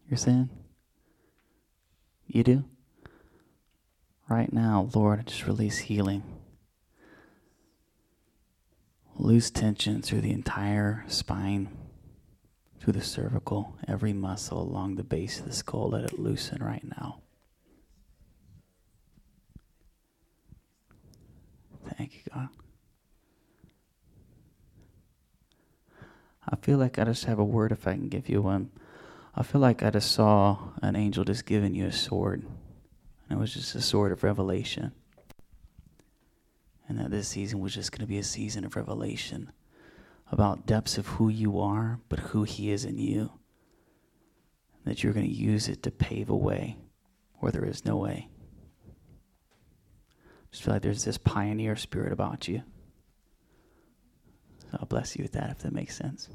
You're 0.09 0.17
saying? 0.17 0.49
You 2.27 2.43
do? 2.43 2.65
Right 4.27 4.51
now, 4.51 4.89
Lord, 4.95 5.19
I 5.19 5.23
just 5.23 5.45
release 5.45 5.77
healing. 5.77 6.23
Loose 9.15 9.51
tension 9.51 10.01
through 10.01 10.21
the 10.21 10.31
entire 10.31 11.05
spine 11.07 11.69
through 12.83 12.93
the 12.93 13.01
cervical, 13.01 13.77
every 13.87 14.11
muscle 14.11 14.61
along 14.61 14.95
the 14.95 15.03
base 15.03 15.39
of 15.39 15.45
the 15.45 15.53
skull. 15.53 15.91
Let 15.91 16.03
it 16.03 16.19
loosen 16.19 16.61
right 16.61 16.83
now. 16.83 17.21
Thank 21.97 22.15
you, 22.15 22.21
God. 22.33 22.49
I 26.47 26.55
feel 26.57 26.77
like 26.77 26.99
I 26.99 27.05
just 27.05 27.25
have 27.25 27.39
a 27.39 27.43
word 27.43 27.71
if 27.71 27.87
I 27.87 27.93
can 27.93 28.09
give 28.09 28.29
you 28.29 28.41
one. 28.41 28.69
I 29.35 29.43
feel 29.43 29.61
like 29.61 29.81
I 29.81 29.89
just 29.89 30.11
saw 30.11 30.57
an 30.81 30.95
angel 30.95 31.23
just 31.23 31.45
giving 31.45 31.73
you 31.73 31.87
a 31.87 31.91
sword. 31.91 32.45
And 33.29 33.37
it 33.37 33.41
was 33.41 33.53
just 33.53 33.75
a 33.75 33.81
sword 33.81 34.11
of 34.11 34.23
revelation. 34.23 34.91
And 36.87 36.99
that 36.99 37.11
this 37.11 37.29
season 37.29 37.59
was 37.59 37.73
just 37.73 37.91
going 37.91 38.01
to 38.01 38.07
be 38.07 38.17
a 38.17 38.23
season 38.23 38.65
of 38.65 38.75
revelation 38.75 39.51
about 40.31 40.65
depths 40.65 40.97
of 40.97 41.07
who 41.07 41.29
you 41.29 41.59
are, 41.59 41.99
but 42.09 42.19
who 42.19 42.43
He 42.43 42.71
is 42.71 42.85
in 42.85 42.97
you. 42.97 43.31
That 44.85 45.01
you're 45.01 45.13
going 45.13 45.27
to 45.27 45.31
use 45.31 45.69
it 45.69 45.81
to 45.83 45.91
pave 45.91 46.29
a 46.29 46.35
way 46.35 46.77
where 47.39 47.51
there 47.51 47.65
is 47.65 47.85
no 47.85 47.95
way. 47.95 48.29
Just 50.51 50.63
feel 50.63 50.73
like 50.73 50.83
there's 50.83 51.05
this 51.05 51.17
pioneer 51.17 51.75
spirit 51.75 52.11
about 52.11 52.47
you. 52.47 52.63
I'll 54.79 54.85
bless 54.87 55.15
you 55.15 55.23
with 55.23 55.33
that 55.33 55.51
if 55.51 55.59
that 55.59 55.73
makes 55.73 55.95
sense. 55.95 56.29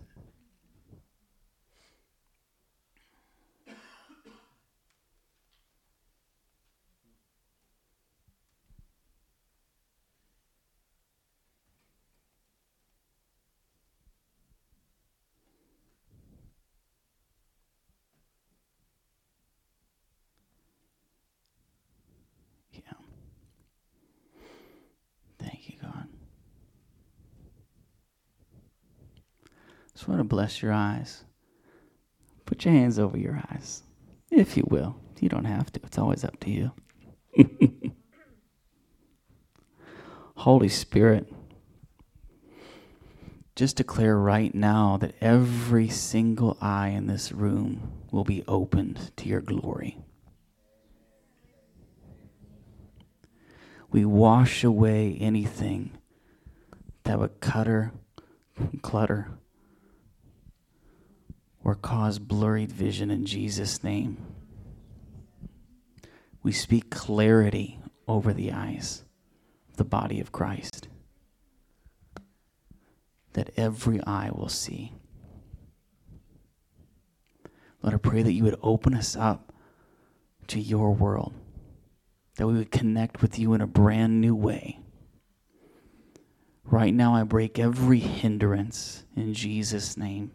Just 30.09 30.17
want 30.17 30.31
to 30.31 30.37
bless 30.37 30.63
your 30.63 30.73
eyes. 30.73 31.25
Put 32.47 32.65
your 32.65 32.73
hands 32.73 32.99
over 32.99 33.19
your 33.19 33.43
eyes, 33.51 33.83
if 34.31 34.57
you 34.57 34.65
will. 34.67 34.97
You 35.21 35.29
don't 35.29 35.45
have 35.45 35.71
to, 35.73 35.81
it's 35.85 35.99
always 35.99 36.25
up 36.25 36.41
to 36.41 36.51
you. 36.51 36.73
Holy 40.35 40.71
Spirit, 40.71 41.31
just 43.55 43.77
declare 43.77 44.17
right 44.17 44.55
now 44.55 44.97
that 44.97 45.15
every 45.21 45.91
single 45.91 46.57
eye 46.59 46.89
in 46.89 47.07
this 47.07 47.31
room 47.31 47.93
will 48.11 48.25
be 48.25 48.45
opened 48.49 49.15
to 49.19 49.29
your 49.29 49.43
glory. 49.43 49.99
We 53.91 54.07
wash 54.07 54.65
away 54.65 55.19
anything 55.21 55.99
that 57.05 57.19
would 57.19 57.41
cutter, 57.41 57.93
clutter, 58.81 59.39
or 61.69 61.75
cause 61.75 62.19
blurred 62.19 62.73
vision 62.73 63.11
in 63.11 63.27
Jesus' 63.27 63.85
name. 63.85 64.17
We 66.43 66.51
speak 66.51 66.89
clarity 66.89 67.79
over 68.07 68.33
the 68.33 68.53
eyes 68.53 69.05
of 69.69 69.77
the 69.77 69.85
body 69.85 70.19
of 70.19 70.33
Christ 70.33 70.89
that 73.35 73.51
every 73.59 74.03
eye 74.05 74.31
will 74.33 74.49
see. 74.49 74.95
Lord, 77.83 77.95
I 77.95 77.99
pray 77.99 78.23
that 78.23 78.33
you 78.33 78.45
would 78.45 78.59
open 78.63 78.95
us 78.95 79.15
up 79.15 79.53
to 80.47 80.59
your 80.59 80.95
world, 80.95 81.35
that 82.37 82.47
we 82.47 82.55
would 82.55 82.71
connect 82.71 83.21
with 83.21 83.39
you 83.39 83.53
in 83.53 83.61
a 83.61 83.67
brand 83.67 84.23
new 84.23 84.35
way. 84.35 84.81
Right 86.65 86.95
now, 86.95 87.15
I 87.15 87.25
break 87.25 87.59
every 87.59 87.99
hindrance 87.99 89.05
in 89.15 89.35
Jesus' 89.35 89.99
name. 89.99 90.31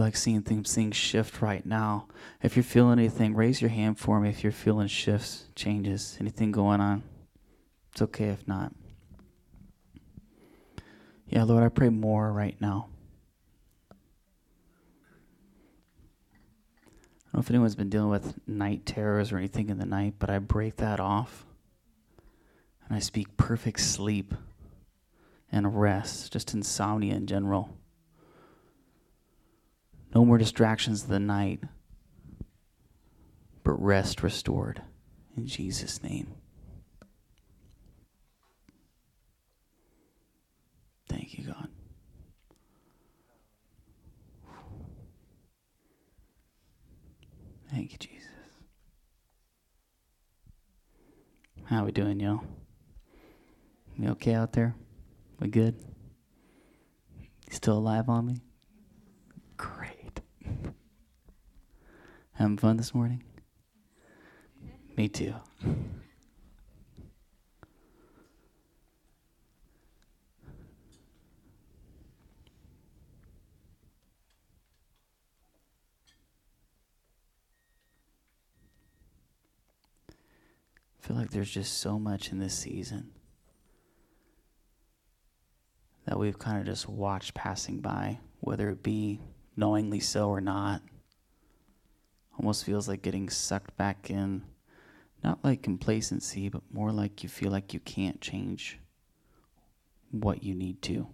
Like 0.00 0.16
seeing 0.16 0.42
things, 0.42 0.74
things 0.74 0.96
shift 0.96 1.40
right 1.42 1.64
now. 1.64 2.06
If 2.42 2.56
you're 2.56 2.62
feeling 2.62 2.98
anything, 2.98 3.34
raise 3.34 3.60
your 3.60 3.70
hand 3.70 3.98
for 3.98 4.20
me 4.20 4.28
if 4.28 4.42
you're 4.42 4.52
feeling 4.52 4.88
shifts, 4.88 5.48
changes, 5.54 6.16
anything 6.20 6.52
going 6.52 6.80
on. 6.80 7.02
It's 7.92 8.02
okay 8.02 8.28
if 8.28 8.46
not. 8.46 8.72
Yeah, 11.26 11.44
Lord, 11.44 11.64
I 11.64 11.68
pray 11.68 11.88
more 11.88 12.32
right 12.32 12.60
now. 12.60 12.88
I 13.90 13.94
don't 17.32 17.34
know 17.34 17.40
if 17.40 17.50
anyone's 17.50 17.74
been 17.74 17.90
dealing 17.90 18.10
with 18.10 18.34
night 18.46 18.86
terrors 18.86 19.32
or 19.32 19.38
anything 19.38 19.68
in 19.68 19.78
the 19.78 19.86
night, 19.86 20.14
but 20.18 20.30
I 20.30 20.38
break 20.38 20.76
that 20.76 21.00
off. 21.00 21.46
And 22.86 22.96
I 22.96 23.00
speak 23.00 23.36
perfect 23.36 23.80
sleep 23.80 24.34
and 25.50 25.80
rest, 25.80 26.32
just 26.32 26.54
insomnia 26.54 27.14
in 27.14 27.26
general. 27.26 27.76
No 30.14 30.24
more 30.24 30.38
distractions 30.38 31.02
of 31.02 31.08
the 31.08 31.18
night, 31.18 31.60
but 33.64 33.72
rest 33.82 34.22
restored 34.22 34.80
in 35.36 35.46
Jesus' 35.46 36.02
name. 36.02 36.34
Thank 41.08 41.36
you, 41.36 41.46
God. 41.46 41.68
Thank 47.70 47.92
you, 47.92 47.98
Jesus. 47.98 48.28
How 51.64 51.84
we 51.84 51.90
doing? 51.90 52.18
We 53.98 54.08
okay 54.10 54.34
out 54.34 54.52
there? 54.52 54.76
We 55.40 55.48
good? 55.48 55.74
You 57.20 57.52
still 57.52 57.78
alive 57.78 58.08
on 58.08 58.26
me? 58.26 58.40
Great. 59.56 60.20
Having 62.34 62.58
fun 62.58 62.76
this 62.76 62.92
morning? 62.92 63.22
Me 64.96 65.08
too. 65.08 65.34
I 65.62 65.66
feel 81.06 81.16
like 81.16 81.30
there's 81.30 81.50
just 81.50 81.78
so 81.78 81.98
much 81.98 82.32
in 82.32 82.40
this 82.40 82.54
season 82.54 83.12
that 86.06 86.18
we've 86.18 86.38
kind 86.38 86.58
of 86.58 86.66
just 86.66 86.88
watched 86.88 87.34
passing 87.34 87.80
by, 87.80 88.18
whether 88.40 88.70
it 88.70 88.82
be 88.82 89.20
knowingly 89.56 90.00
so 90.00 90.28
or 90.28 90.40
not 90.40 90.82
almost 92.38 92.64
feels 92.64 92.88
like 92.88 93.02
getting 93.02 93.28
sucked 93.28 93.76
back 93.76 94.10
in. 94.10 94.42
Not 95.22 95.42
like 95.42 95.62
complacency, 95.62 96.48
but 96.48 96.62
more 96.70 96.92
like 96.92 97.22
you 97.22 97.28
feel 97.28 97.50
like 97.50 97.72
you 97.72 97.80
can't 97.80 98.20
change 98.20 98.78
what 100.10 100.44
you 100.44 100.54
need 100.54 100.82
to 100.82 101.08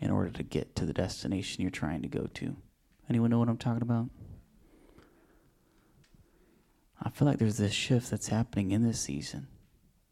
in 0.00 0.10
order 0.10 0.30
to 0.30 0.42
get 0.42 0.74
to 0.76 0.84
the 0.84 0.92
destination 0.92 1.62
you're 1.62 1.70
trying 1.70 2.02
to 2.02 2.08
go 2.08 2.28
to. 2.34 2.56
Anyone 3.08 3.30
know 3.30 3.38
what 3.38 3.48
I'm 3.48 3.56
talking 3.56 3.82
about? 3.82 4.10
I 7.00 7.10
feel 7.10 7.26
like 7.28 7.38
there's 7.38 7.58
this 7.58 7.72
shift 7.72 8.10
that's 8.10 8.28
happening 8.28 8.72
in 8.72 8.82
this 8.82 9.00
season 9.00 9.46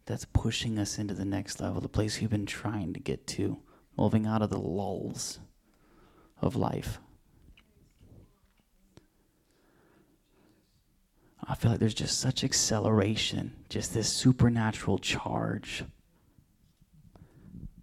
that's 0.07 0.25
pushing 0.25 0.79
us 0.79 0.99
into 0.99 1.15
the 1.15 1.25
next 1.25 1.61
level, 1.61 1.81
the 1.81 1.89
place 1.89 2.21
we've 2.21 2.31
been 2.31 2.47
trying 2.47 2.95
to 2.95 3.01
get 3.01 3.27
to, 3.27 3.59
moving 3.99 4.25
out 4.25 4.41
of 4.41 4.51
the 4.51 4.59
lulls 4.59 5.41
of 6.41 6.55
life. 6.55 7.01
I 11.49 11.55
feel 11.55 11.71
like 11.71 11.81
there's 11.81 11.95
just 11.95 12.19
such 12.19 12.43
acceleration, 12.43 13.53
just 13.69 13.95
this 13.95 14.09
supernatural 14.09 14.99
charge, 14.99 15.85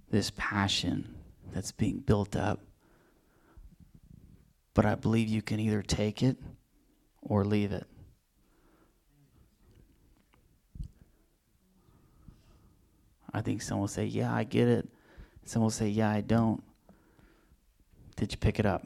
this 0.09 0.31
passion 0.35 1.15
that's 1.53 1.71
being 1.71 1.99
built 1.99 2.35
up. 2.35 2.59
But 4.73 4.85
I 4.85 4.95
believe 4.95 5.29
you 5.29 5.41
can 5.41 5.59
either 5.59 5.81
take 5.81 6.21
it 6.23 6.37
or 7.21 7.45
leave 7.45 7.71
it. 7.71 7.87
I 13.33 13.41
think 13.41 13.61
someone 13.61 13.81
will 13.81 13.87
say, 13.87 14.05
Yeah, 14.05 14.33
I 14.33 14.43
get 14.43 14.67
it. 14.67 14.89
Someone 15.45 15.65
will 15.65 15.71
say, 15.71 15.87
Yeah, 15.87 16.11
I 16.11 16.21
don't. 16.21 16.61
Did 18.15 18.31
you 18.31 18.37
pick 18.37 18.59
it 18.59 18.65
up? 18.65 18.85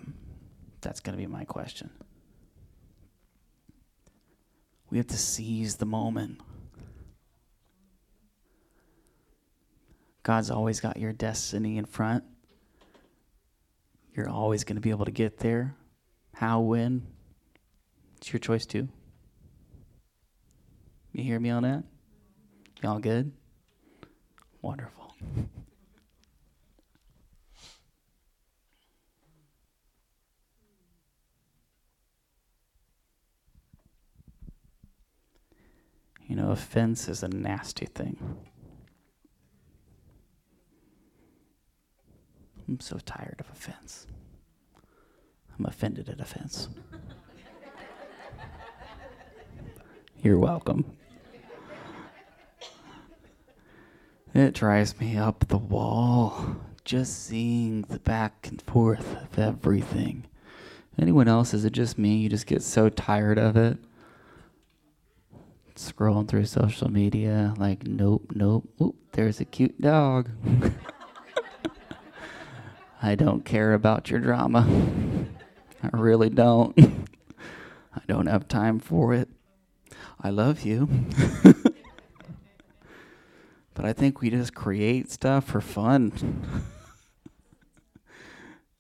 That's 0.81 0.99
going 0.99 1.17
to 1.17 1.21
be 1.21 1.27
my 1.27 1.43
question. 1.43 1.89
We 4.89 4.97
have 4.97 5.07
to 5.07 5.17
seize 5.17 5.75
the 5.75 5.85
moment. 5.85 6.39
God's 10.23 10.49
always 10.49 10.79
got 10.79 10.97
your 10.97 11.13
destiny 11.13 11.77
in 11.77 11.85
front. 11.85 12.23
You're 14.13 14.29
always 14.29 14.63
going 14.63 14.75
to 14.75 14.81
be 14.81 14.89
able 14.89 15.05
to 15.05 15.11
get 15.11 15.39
there. 15.39 15.75
How, 16.33 16.59
when? 16.61 17.07
It's 18.17 18.33
your 18.33 18.39
choice, 18.39 18.65
too. 18.65 18.89
You 21.13 21.23
hear 21.23 21.39
me 21.39 21.49
on 21.49 21.63
that? 21.63 21.83
Y'all 22.81 22.99
good? 22.99 23.31
Wonderful. 24.61 25.15
You 36.27 36.35
know, 36.35 36.51
offense 36.51 37.07
is 37.07 37.23
a 37.23 37.29
nasty 37.29 37.85
thing. 37.85 38.37
I'm 42.67 42.81
so 42.81 42.97
tired 43.05 43.37
of 43.39 43.49
offense. 43.49 44.07
I'm 45.57 45.65
offended 45.65 46.09
at 46.09 46.19
offense. 46.19 46.67
You're 50.21 50.37
welcome. 50.37 50.97
It 54.33 54.53
drives 54.53 54.99
me 54.99 55.17
up 55.17 55.47
the 55.47 55.57
wall 55.57 56.57
just 56.83 57.25
seeing 57.25 57.83
the 57.83 57.99
back 57.99 58.47
and 58.49 58.61
forth 58.61 59.15
of 59.15 59.39
everything. 59.39 60.25
Anyone 60.99 61.27
else? 61.27 61.53
Is 61.53 61.63
it 61.63 61.73
just 61.73 61.97
me? 61.97 62.17
You 62.17 62.29
just 62.29 62.47
get 62.47 62.61
so 62.61 62.89
tired 62.89 63.39
of 63.39 63.55
it. 63.55 63.77
Scrolling 65.77 66.27
through 66.27 66.45
social 66.45 66.89
media, 66.89 67.53
like, 67.57 67.85
nope, 67.85 68.31
nope. 68.33 68.67
Oop, 68.81 68.95
there's 69.11 69.39
a 69.39 69.45
cute 69.45 69.79
dog. 69.79 70.27
I 73.01 73.13
don't 73.13 73.45
care 73.45 73.73
about 73.73 74.09
your 74.09 74.19
drama. 74.19 74.67
I 75.83 75.89
really 75.93 76.31
don't. 76.31 76.75
I 77.93 78.01
don't 78.07 78.25
have 78.25 78.47
time 78.47 78.79
for 78.79 79.13
it. 79.13 79.29
I 80.19 80.31
love 80.31 80.61
you. 80.65 80.89
but 83.75 83.85
I 83.85 83.93
think 83.93 84.19
we 84.19 84.31
just 84.31 84.55
create 84.55 85.11
stuff 85.11 85.45
for 85.45 85.61
fun. 85.61 86.11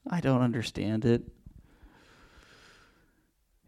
I 0.09 0.19
don't 0.19 0.41
understand 0.41 1.05
it. 1.05 1.21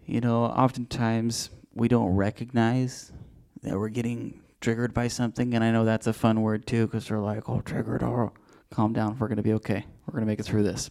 You 0.07 0.19
know, 0.19 0.45
oftentimes 0.45 1.51
we 1.79 1.87
don't 1.87 2.15
recognize 2.15 3.11
that 3.63 3.77
we're 3.77 3.89
getting 3.89 4.41
triggered 4.61 4.93
by 4.93 5.07
something, 5.07 5.53
and 5.53 5.63
I 5.63 5.71
know 5.71 5.85
that's 5.85 6.07
a 6.07 6.13
fun 6.13 6.41
word 6.41 6.65
too, 6.65 6.85
because 6.85 7.07
they're 7.07 7.19
like, 7.19 7.47
"Oh, 7.47 7.61
triggered! 7.61 8.03
Oh, 8.03 8.33
calm 8.69 8.93
down. 8.93 9.17
We're 9.17 9.29
gonna 9.29 9.41
be 9.41 9.53
okay. 9.53 9.85
We're 10.05 10.13
gonna 10.13 10.25
make 10.25 10.39
it 10.39 10.45
through 10.45 10.63
this." 10.63 10.89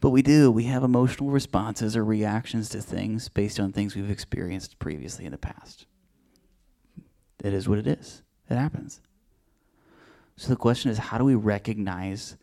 But 0.00 0.10
we 0.10 0.22
do. 0.22 0.50
We 0.50 0.64
have 0.64 0.82
emotional 0.82 1.30
responses 1.30 1.96
or 1.96 2.04
reactions 2.04 2.68
to 2.70 2.80
things 2.80 3.28
based 3.28 3.58
on 3.58 3.72
things 3.72 3.96
we've 3.96 4.10
experienced 4.10 4.78
previously 4.78 5.24
in 5.24 5.32
the 5.32 5.38
past. 5.38 5.86
It 7.42 7.52
is 7.54 7.68
what 7.68 7.78
it 7.78 7.86
is. 7.86 8.22
It 8.48 8.56
happens. 8.56 9.00
So 10.36 10.48
the 10.48 10.56
question 10.56 10.90
is, 10.90 10.98
how 10.98 11.18
do 11.18 11.24
we 11.24 11.34
recognize 11.34 12.36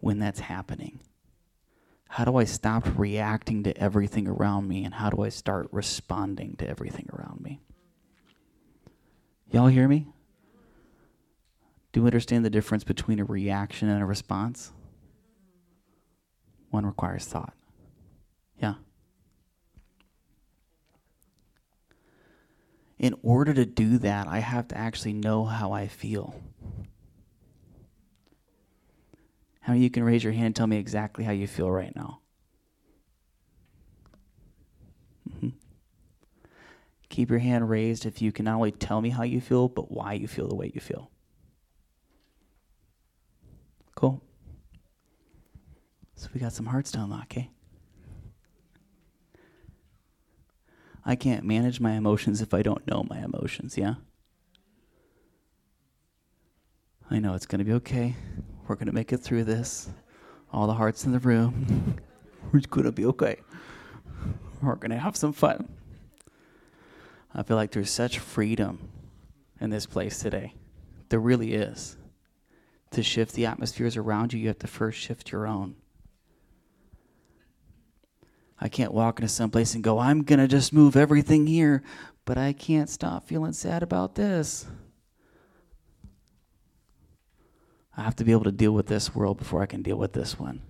when 0.00 0.18
that's 0.18 0.40
happening? 0.40 1.00
How 2.12 2.26
do 2.26 2.36
I 2.36 2.44
stop 2.44 2.98
reacting 2.98 3.62
to 3.62 3.74
everything 3.78 4.28
around 4.28 4.68
me 4.68 4.84
and 4.84 4.92
how 4.92 5.08
do 5.08 5.22
I 5.22 5.30
start 5.30 5.70
responding 5.72 6.56
to 6.56 6.68
everything 6.68 7.08
around 7.10 7.40
me? 7.40 7.62
Y'all 9.50 9.68
hear 9.68 9.88
me? 9.88 10.08
Do 11.90 12.00
you 12.00 12.06
understand 12.06 12.44
the 12.44 12.50
difference 12.50 12.84
between 12.84 13.18
a 13.18 13.24
reaction 13.24 13.88
and 13.88 14.02
a 14.02 14.04
response? 14.04 14.72
One 16.68 16.84
requires 16.84 17.24
thought. 17.24 17.54
Yeah. 18.58 18.74
In 22.98 23.14
order 23.22 23.54
to 23.54 23.64
do 23.64 23.96
that, 23.96 24.26
I 24.26 24.40
have 24.40 24.68
to 24.68 24.76
actually 24.76 25.14
know 25.14 25.46
how 25.46 25.72
I 25.72 25.86
feel. 25.88 26.34
How 29.62 29.72
many 29.72 29.84
you 29.84 29.90
can 29.90 30.02
raise 30.02 30.24
your 30.24 30.32
hand 30.32 30.46
and 30.46 30.56
tell 30.56 30.66
me 30.66 30.76
exactly 30.76 31.24
how 31.24 31.32
you 31.32 31.46
feel 31.46 31.70
right 31.70 31.94
now? 31.94 32.20
Mm-hmm. 35.30 35.50
Keep 37.08 37.30
your 37.30 37.38
hand 37.38 37.70
raised 37.70 38.04
if 38.04 38.20
you 38.20 38.32
can 38.32 38.44
not 38.44 38.56
only 38.56 38.72
tell 38.72 39.00
me 39.00 39.10
how 39.10 39.22
you 39.22 39.40
feel, 39.40 39.68
but 39.68 39.90
why 39.90 40.14
you 40.14 40.26
feel 40.26 40.48
the 40.48 40.56
way 40.56 40.72
you 40.74 40.80
feel. 40.80 41.10
Cool. 43.94 44.20
So 46.16 46.28
we 46.34 46.40
got 46.40 46.52
some 46.52 46.66
hearts 46.66 46.90
to 46.92 47.00
unlock, 47.00 47.24
okay? 47.24 47.50
I 51.04 51.14
can't 51.14 51.44
manage 51.44 51.80
my 51.80 51.92
emotions 51.92 52.40
if 52.40 52.52
I 52.52 52.62
don't 52.62 52.86
know 52.86 53.04
my 53.08 53.18
emotions, 53.18 53.76
yeah? 53.76 53.94
I 57.10 57.20
know 57.20 57.34
it's 57.34 57.46
going 57.46 57.58
to 57.58 57.64
be 57.64 57.72
okay. 57.74 58.16
We're 58.72 58.76
going 58.76 58.86
to 58.86 58.94
make 58.94 59.12
it 59.12 59.18
through 59.18 59.44
this. 59.44 59.90
All 60.50 60.66
the 60.66 60.72
hearts 60.72 61.04
in 61.04 61.12
the 61.12 61.18
room. 61.18 62.00
We're 62.52 62.60
going 62.60 62.86
to 62.86 62.90
be 62.90 63.04
okay. 63.04 63.36
We're 64.62 64.76
going 64.76 64.92
to 64.92 64.96
have 64.96 65.14
some 65.14 65.34
fun. 65.34 65.68
I 67.34 67.42
feel 67.42 67.58
like 67.58 67.72
there's 67.72 67.90
such 67.90 68.18
freedom 68.18 68.88
in 69.60 69.68
this 69.68 69.84
place 69.84 70.20
today. 70.20 70.54
There 71.10 71.20
really 71.20 71.52
is. 71.52 71.98
To 72.92 73.02
shift 73.02 73.34
the 73.34 73.44
atmospheres 73.44 73.98
around 73.98 74.32
you, 74.32 74.40
you 74.40 74.48
have 74.48 74.60
to 74.60 74.66
first 74.66 74.98
shift 74.98 75.32
your 75.32 75.46
own. 75.46 75.74
I 78.58 78.70
can't 78.70 78.94
walk 78.94 79.18
into 79.18 79.28
some 79.28 79.50
place 79.50 79.74
and 79.74 79.84
go, 79.84 79.98
I'm 79.98 80.22
going 80.22 80.38
to 80.38 80.48
just 80.48 80.72
move 80.72 80.96
everything 80.96 81.46
here, 81.46 81.82
but 82.24 82.38
I 82.38 82.54
can't 82.54 82.88
stop 82.88 83.26
feeling 83.26 83.52
sad 83.52 83.82
about 83.82 84.14
this. 84.14 84.64
I 87.96 88.02
have 88.02 88.16
to 88.16 88.24
be 88.24 88.32
able 88.32 88.44
to 88.44 88.52
deal 88.52 88.72
with 88.72 88.86
this 88.86 89.14
world 89.14 89.38
before 89.38 89.62
I 89.62 89.66
can 89.66 89.82
deal 89.82 89.96
with 89.96 90.14
this 90.14 90.38
one. 90.38 90.62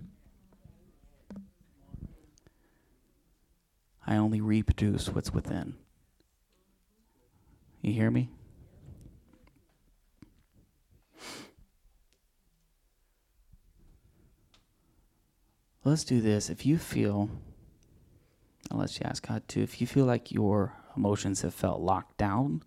I 4.05 4.17
only 4.17 4.41
reproduce 4.41 5.07
what's 5.07 5.33
within. 5.33 5.75
You 7.81 7.93
hear 7.93 8.11
me? 8.11 8.29
Let's 15.85 16.03
do 16.03 16.21
this. 16.21 16.49
If 16.49 16.65
you 16.65 16.77
feel, 16.77 17.29
let 18.71 18.97
you 18.99 19.05
ask 19.05 19.27
God 19.27 19.47
to, 19.49 19.61
if 19.61 19.81
you 19.81 19.87
feel 19.87 20.05
like 20.05 20.31
your 20.31 20.73
emotions 20.95 21.41
have 21.41 21.53
felt 21.53 21.81
locked 21.81 22.17
down 22.17 22.63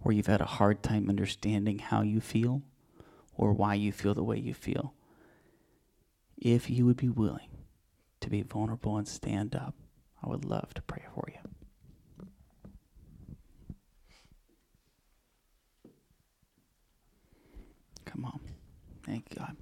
or 0.00 0.12
you've 0.12 0.28
had 0.28 0.40
a 0.40 0.46
hard 0.46 0.82
time 0.82 1.08
understanding 1.08 1.78
how 1.80 2.02
you 2.02 2.20
feel, 2.20 2.62
or 3.36 3.52
why 3.52 3.74
you 3.74 3.92
feel 3.92 4.14
the 4.14 4.24
way 4.24 4.38
you 4.38 4.54
feel. 4.54 4.94
If 6.36 6.70
you 6.70 6.86
would 6.86 6.96
be 6.96 7.08
willing 7.08 7.48
to 8.20 8.30
be 8.30 8.42
vulnerable 8.42 8.96
and 8.96 9.06
stand 9.08 9.54
up, 9.54 9.74
I 10.22 10.28
would 10.28 10.44
love 10.44 10.74
to 10.74 10.82
pray 10.82 11.04
for 11.14 11.28
you. 11.28 11.50
Come 18.04 18.24
on. 18.24 18.40
Thank 19.04 19.26
you, 19.30 19.38
God. 19.38 19.56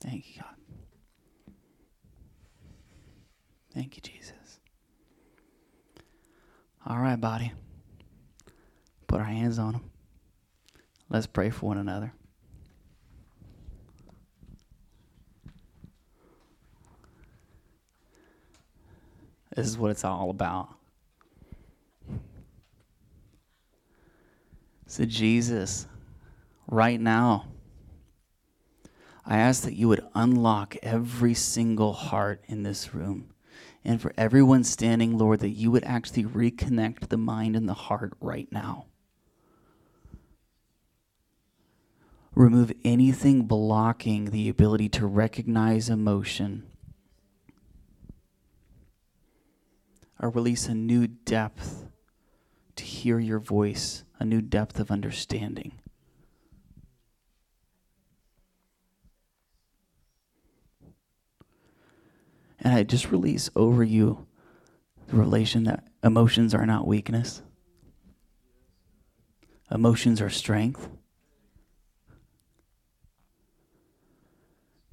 Thank 0.00 0.28
you, 0.28 0.42
God. 0.42 0.54
Thank 3.74 3.96
you, 3.96 4.02
Jesus. 4.02 4.60
All 6.86 6.98
right, 6.98 7.20
body. 7.20 7.52
Put 9.06 9.20
our 9.20 9.26
hands 9.26 9.58
on 9.58 9.72
them. 9.72 9.91
Let's 11.12 11.26
pray 11.26 11.50
for 11.50 11.66
one 11.66 11.76
another. 11.76 12.14
This 19.54 19.66
is 19.66 19.76
what 19.76 19.90
it's 19.90 20.04
all 20.04 20.30
about. 20.30 20.70
So, 24.86 25.04
Jesus, 25.04 25.86
right 26.66 26.98
now, 26.98 27.44
I 29.26 29.36
ask 29.36 29.64
that 29.64 29.74
you 29.74 29.88
would 29.88 30.02
unlock 30.14 30.76
every 30.82 31.34
single 31.34 31.92
heart 31.92 32.42
in 32.46 32.62
this 32.62 32.94
room. 32.94 33.34
And 33.84 34.00
for 34.00 34.14
everyone 34.16 34.64
standing, 34.64 35.18
Lord, 35.18 35.40
that 35.40 35.50
you 35.50 35.70
would 35.70 35.84
actually 35.84 36.24
reconnect 36.24 37.08
the 37.08 37.18
mind 37.18 37.54
and 37.54 37.68
the 37.68 37.74
heart 37.74 38.14
right 38.18 38.50
now. 38.50 38.86
Remove 42.34 42.72
anything 42.84 43.42
blocking 43.42 44.26
the 44.26 44.48
ability 44.48 44.88
to 44.88 45.06
recognize 45.06 45.90
emotion 45.90 46.64
or 50.18 50.30
release 50.30 50.66
a 50.68 50.74
new 50.74 51.06
depth 51.06 51.86
to 52.76 52.84
hear 52.84 53.18
your 53.18 53.38
voice, 53.38 54.04
a 54.18 54.24
new 54.24 54.40
depth 54.40 54.78
of 54.80 54.90
understanding. 54.90 55.72
And 62.60 62.72
I 62.72 62.84
just 62.84 63.10
release 63.10 63.50
over 63.56 63.82
you 63.82 64.26
the 65.08 65.16
relation 65.16 65.64
that 65.64 65.84
emotions 66.02 66.54
are 66.54 66.64
not 66.64 66.86
weakness, 66.86 67.42
emotions 69.70 70.20
are 70.20 70.30
strength. 70.30 70.88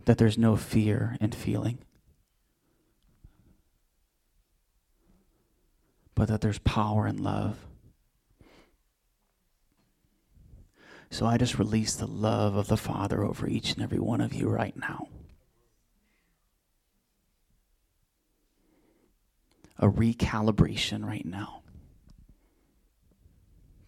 That 0.10 0.18
there's 0.18 0.40
no 0.40 0.56
fear 0.56 1.16
and 1.22 1.36
feeling, 1.36 1.78
but 6.16 6.28
that 6.28 6.42
there's 6.42 6.58
power 6.58 7.06
and 7.06 7.20
love. 7.20 7.60
So 11.12 11.28
I 11.28 11.38
just 11.38 11.60
release 11.60 11.94
the 11.94 12.08
love 12.08 12.56
of 12.56 12.70
the 12.70 12.76
Father 12.76 13.24
over 13.24 13.48
each 13.48 13.74
and 13.74 13.84
every 13.84 14.00
one 14.00 14.20
of 14.20 14.34
you 14.34 14.50
right 14.50 14.76
now. 14.76 15.10
A 19.78 19.88
recalibration 19.88 21.06
right 21.06 21.24
now. 21.24 21.62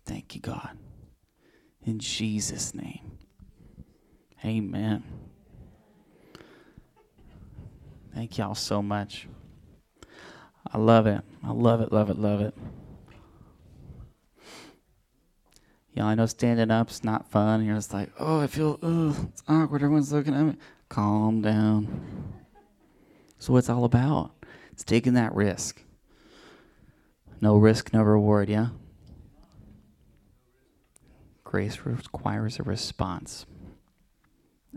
Thank 0.06 0.36
you, 0.36 0.42
God. 0.42 0.78
In 1.84 1.98
Jesus' 1.98 2.76
name. 2.76 3.18
Amen. 4.46 5.31
Thank 8.14 8.38
y'all 8.38 8.56
so 8.56 8.82
much. 8.82 9.28
I 10.72 10.78
love 10.78 11.08
it. 11.08 11.22
I 11.44 11.52
love 11.52 11.82
it, 11.82 11.92
love 11.92 12.10
it, 12.10 12.18
love 12.18 12.42
it. 12.42 12.54
Y'all, 15.94 16.06
I 16.06 16.16
know 16.16 16.26
standing 16.26 16.72
up's 16.72 17.04
not 17.04 17.30
fun. 17.30 17.66
You're 17.66 17.76
just 17.76 17.94
like, 17.94 18.10
oh, 18.20 18.40
I 18.40 18.48
feel, 18.48 18.80
oh, 18.82 19.28
it's 19.30 19.44
awkward. 19.48 19.84
Everyone's 19.84 20.14
looking 20.14 20.34
at 20.34 20.44
me. 20.44 20.56
Calm 20.88 21.42
down. 21.42 22.34
So, 23.40 23.54
what's 23.54 23.70
all 23.70 23.84
about? 23.84 24.32
It's 24.72 24.84
taking 24.84 25.14
that 25.14 25.34
risk. 25.34 25.84
No 27.42 27.58
risk, 27.58 27.92
no 27.94 28.04
reward, 28.04 28.50
yeah? 28.50 28.68
Grace 31.44 31.80
requires 31.84 32.60
a 32.60 32.64
response. 32.64 33.46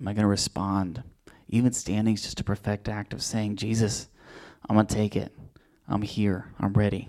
Am 0.01 0.09
I 0.09 0.13
going 0.13 0.25
to 0.25 0.29
respond? 0.29 1.05
Even 1.49 1.73
standing 1.73 2.15
is 2.15 2.23
just 2.23 2.41
a 2.41 2.45
perfect 2.45 2.89
act 2.89 3.13
of 3.13 3.23
saying, 3.23 3.57
Jesus, 3.57 4.09
I'm 4.69 4.77
going 4.77 4.87
to 4.87 4.95
take 4.95 5.17
it. 5.17 5.33
I'm 5.87 6.03
here. 6.03 6.53
I'm 6.59 6.73
ready. 6.73 7.09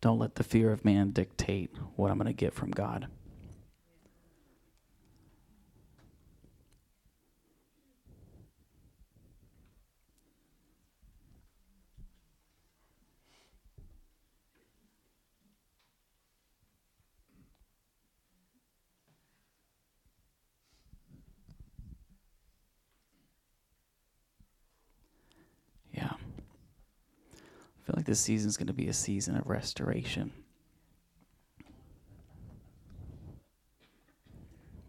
Don't 0.00 0.18
let 0.18 0.34
the 0.34 0.44
fear 0.44 0.72
of 0.72 0.84
man 0.84 1.10
dictate 1.10 1.70
what 1.96 2.10
I'm 2.10 2.18
going 2.18 2.26
to 2.26 2.32
get 2.32 2.52
from 2.52 2.70
God. 2.70 3.08
I 27.81 27.81
feel 27.92 27.98
like 27.98 28.06
this 28.06 28.20
season 28.20 28.48
is 28.48 28.56
going 28.56 28.68
to 28.68 28.72
be 28.72 28.88
a 28.88 28.92
season 28.92 29.36
of 29.36 29.46
restoration. 29.46 30.32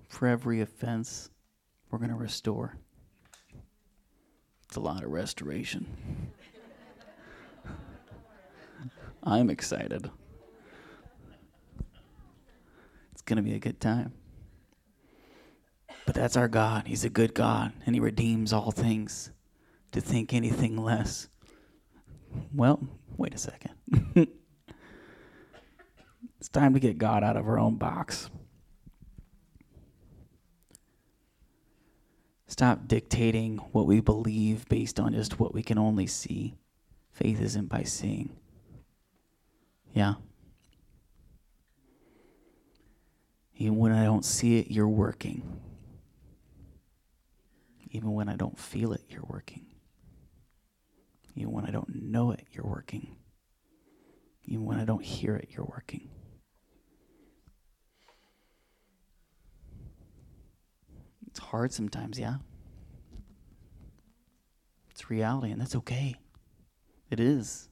For 0.07 0.25
every 0.27 0.61
offense, 0.61 1.29
we're 1.91 1.97
going 1.97 2.11
to 2.11 2.15
restore. 2.15 2.77
It's 4.67 4.77
a 4.77 4.79
lot 4.79 5.03
of 5.03 5.11
restoration. 5.11 5.85
I'm 9.23 9.49
excited. 9.49 10.09
It's 13.11 13.21
going 13.21 13.35
to 13.37 13.43
be 13.43 13.55
a 13.55 13.59
good 13.59 13.81
time. 13.81 14.13
But 16.05 16.15
that's 16.15 16.37
our 16.37 16.47
God. 16.47 16.87
He's 16.87 17.03
a 17.03 17.09
good 17.09 17.33
God, 17.33 17.73
and 17.85 17.95
He 17.95 17.99
redeems 17.99 18.53
all 18.53 18.71
things. 18.71 19.31
To 19.91 20.01
think 20.01 20.33
anything 20.33 20.75
less 20.75 21.27
well, 22.53 22.79
wait 23.17 23.33
a 23.33 23.37
second. 23.37 23.73
it's 26.39 26.49
time 26.51 26.73
to 26.73 26.79
get 26.79 26.97
God 26.97 27.23
out 27.23 27.37
of 27.37 27.47
our 27.47 27.59
own 27.59 27.77
box. 27.77 28.29
Stop 32.47 32.87
dictating 32.87 33.57
what 33.71 33.87
we 33.87 33.99
believe 33.99 34.69
based 34.69 34.99
on 34.99 35.13
just 35.13 35.39
what 35.39 35.53
we 35.55 35.63
can 35.63 35.79
only 35.79 36.05
see. 36.05 36.53
Faith 37.11 37.41
isn't 37.41 37.67
by 37.67 37.83
seeing. 37.83 38.29
Yeah. 39.93 40.15
Even 43.55 43.77
when 43.77 43.91
I 43.91 44.03
don't 44.03 44.25
see 44.25 44.59
it, 44.59 44.69
you're 44.69 44.87
working. 44.87 45.59
Even 47.91 48.13
when 48.13 48.29
I 48.29 48.35
don't 48.35 48.59
feel 48.59 48.93
it, 48.93 49.01
you're 49.09 49.25
working. 49.27 49.65
Even 51.35 51.51
when 51.51 51.65
I 51.65 51.71
don't 51.71 52.03
know 52.03 52.31
it, 52.31 52.45
you're 52.51 52.65
working. 52.65 53.15
Even 54.45 54.65
when 54.65 54.79
I 54.79 54.85
don't 54.85 55.03
hear 55.03 55.35
it, 55.35 55.49
you're 55.51 55.65
working. 55.65 56.09
It's 61.27 61.39
hard 61.39 61.73
sometimes, 61.73 62.19
yeah? 62.19 62.35
It's 64.91 65.09
reality, 65.09 65.51
and 65.51 65.59
that's 65.59 65.75
okay. 65.75 66.15
It 67.09 67.19
is. 67.19 67.69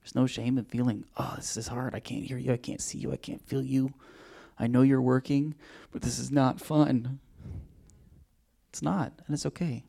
There's 0.00 0.14
no 0.14 0.26
shame 0.26 0.58
in 0.58 0.64
feeling, 0.64 1.04
oh, 1.16 1.34
this 1.36 1.56
is 1.56 1.66
hard. 1.66 1.94
I 1.94 2.00
can't 2.00 2.24
hear 2.24 2.38
you. 2.38 2.52
I 2.52 2.56
can't 2.56 2.80
see 2.80 2.98
you. 2.98 3.12
I 3.12 3.16
can't 3.16 3.44
feel 3.46 3.62
you. 3.62 3.92
I 4.58 4.66
know 4.66 4.82
you're 4.82 5.02
working, 5.02 5.54
but 5.90 6.02
this 6.02 6.18
is 6.18 6.30
not 6.30 6.60
fun. 6.60 7.18
It's 8.68 8.82
not, 8.82 9.12
and 9.26 9.34
it's 9.34 9.46
okay. 9.46 9.84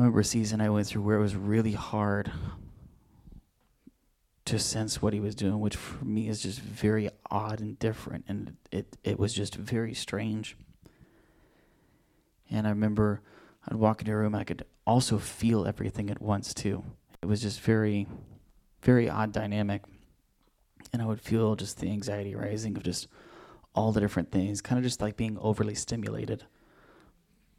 I 0.00 0.02
remember 0.02 0.20
a 0.20 0.24
season 0.24 0.62
I 0.62 0.70
went 0.70 0.86
through 0.86 1.02
where 1.02 1.18
it 1.18 1.20
was 1.20 1.36
really 1.36 1.72
hard 1.72 2.32
to 4.46 4.58
sense 4.58 5.02
what 5.02 5.12
he 5.12 5.20
was 5.20 5.34
doing, 5.34 5.60
which 5.60 5.76
for 5.76 6.06
me 6.06 6.26
is 6.26 6.42
just 6.42 6.58
very 6.58 7.10
odd 7.30 7.60
and 7.60 7.78
different, 7.78 8.24
and 8.26 8.56
it 8.72 8.96
it 9.04 9.18
was 9.18 9.34
just 9.34 9.56
very 9.56 9.92
strange. 9.92 10.56
And 12.50 12.66
I 12.66 12.70
remember 12.70 13.20
I'd 13.68 13.76
walk 13.76 14.00
into 14.00 14.12
a 14.12 14.16
room 14.16 14.34
I 14.34 14.44
could 14.44 14.64
also 14.86 15.18
feel 15.18 15.66
everything 15.66 16.08
at 16.08 16.22
once 16.22 16.54
too. 16.54 16.82
It 17.20 17.26
was 17.26 17.42
just 17.42 17.60
very, 17.60 18.06
very 18.80 19.10
odd 19.10 19.32
dynamic, 19.32 19.82
and 20.94 21.02
I 21.02 21.04
would 21.04 21.20
feel 21.20 21.56
just 21.56 21.78
the 21.78 21.90
anxiety 21.90 22.34
rising 22.34 22.74
of 22.74 22.84
just 22.84 23.06
all 23.74 23.92
the 23.92 24.00
different 24.00 24.32
things, 24.32 24.62
kind 24.62 24.78
of 24.78 24.82
just 24.82 25.02
like 25.02 25.18
being 25.18 25.36
overly 25.42 25.74
stimulated, 25.74 26.44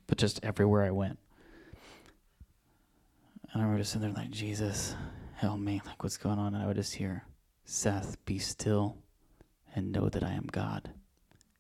but 0.07 0.17
just 0.17 0.43
everywhere 0.43 0.81
I 0.81 0.89
went. 0.89 1.19
And 3.53 3.61
I 3.61 3.65
remember 3.65 3.81
just 3.81 3.91
sitting 3.91 4.07
there 4.07 4.23
like, 4.23 4.31
Jesus, 4.31 4.95
help 5.35 5.59
me. 5.59 5.81
Like, 5.85 6.01
what's 6.03 6.17
going 6.17 6.39
on? 6.39 6.53
And 6.55 6.63
I 6.63 6.67
would 6.67 6.77
just 6.77 6.95
hear, 6.95 7.25
Seth, 7.65 8.23
be 8.25 8.39
still 8.39 8.97
and 9.75 9.91
know 9.91 10.09
that 10.09 10.23
I 10.23 10.31
am 10.31 10.47
God 10.51 10.91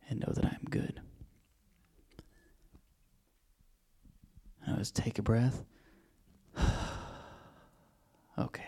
and 0.09 0.19
know 0.19 0.31
that 0.33 0.45
I 0.45 0.49
am 0.49 0.65
good. 0.69 1.01
And 4.65 4.75
I 4.75 4.77
was 4.77 4.91
take 4.91 5.19
a 5.19 5.21
breath. 5.21 5.63
okay. 8.37 8.63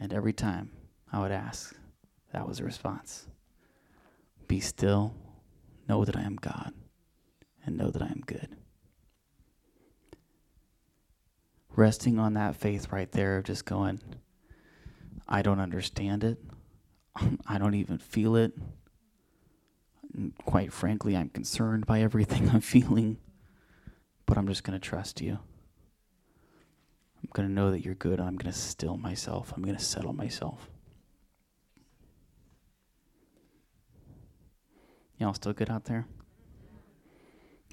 And 0.00 0.12
every 0.12 0.32
time 0.32 0.70
I 1.12 1.20
would 1.20 1.32
ask, 1.32 1.74
that 2.32 2.46
was 2.46 2.58
the 2.58 2.64
response. 2.64 3.26
Be 4.46 4.60
still, 4.60 5.14
know 5.88 6.04
that 6.04 6.16
I 6.16 6.22
am 6.22 6.36
God, 6.36 6.72
and 7.66 7.76
know 7.76 7.90
that 7.90 8.02
I 8.02 8.06
am 8.06 8.22
good. 8.24 8.56
Resting 11.78 12.18
on 12.18 12.34
that 12.34 12.56
faith 12.56 12.90
right 12.90 13.10
there 13.12 13.38
of 13.38 13.44
just 13.44 13.64
going, 13.64 14.00
I 15.28 15.42
don't 15.42 15.60
understand 15.60 16.24
it. 16.24 16.38
I 17.46 17.56
don't 17.56 17.74
even 17.74 17.98
feel 17.98 18.34
it. 18.34 18.52
And 20.12 20.34
quite 20.44 20.72
frankly, 20.72 21.16
I'm 21.16 21.28
concerned 21.28 21.86
by 21.86 22.00
everything 22.00 22.50
I'm 22.52 22.60
feeling, 22.60 23.18
but 24.26 24.36
I'm 24.36 24.48
just 24.48 24.64
going 24.64 24.78
to 24.78 24.84
trust 24.84 25.20
you. 25.20 25.38
I'm 27.22 27.30
going 27.32 27.46
to 27.46 27.54
know 27.54 27.70
that 27.70 27.84
you're 27.84 27.94
good. 27.94 28.20
I'm 28.20 28.36
going 28.36 28.52
to 28.52 28.58
still 28.58 28.96
myself. 28.96 29.52
I'm 29.56 29.62
going 29.62 29.76
to 29.76 29.82
settle 29.82 30.12
myself. 30.12 30.68
Y'all 35.18 35.34
still 35.34 35.52
good 35.52 35.70
out 35.70 35.84
there? 35.84 36.06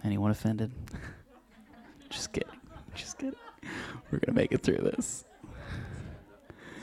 Anyone 0.03 0.29
offended? 0.31 0.71
just 2.09 2.31
kidding. 2.31 2.49
Just 2.93 3.17
kidding. 3.17 3.35
We're 4.11 4.19
going 4.19 4.27
to 4.27 4.33
make 4.33 4.51
it 4.51 4.63
through 4.63 4.77
this. 4.77 5.25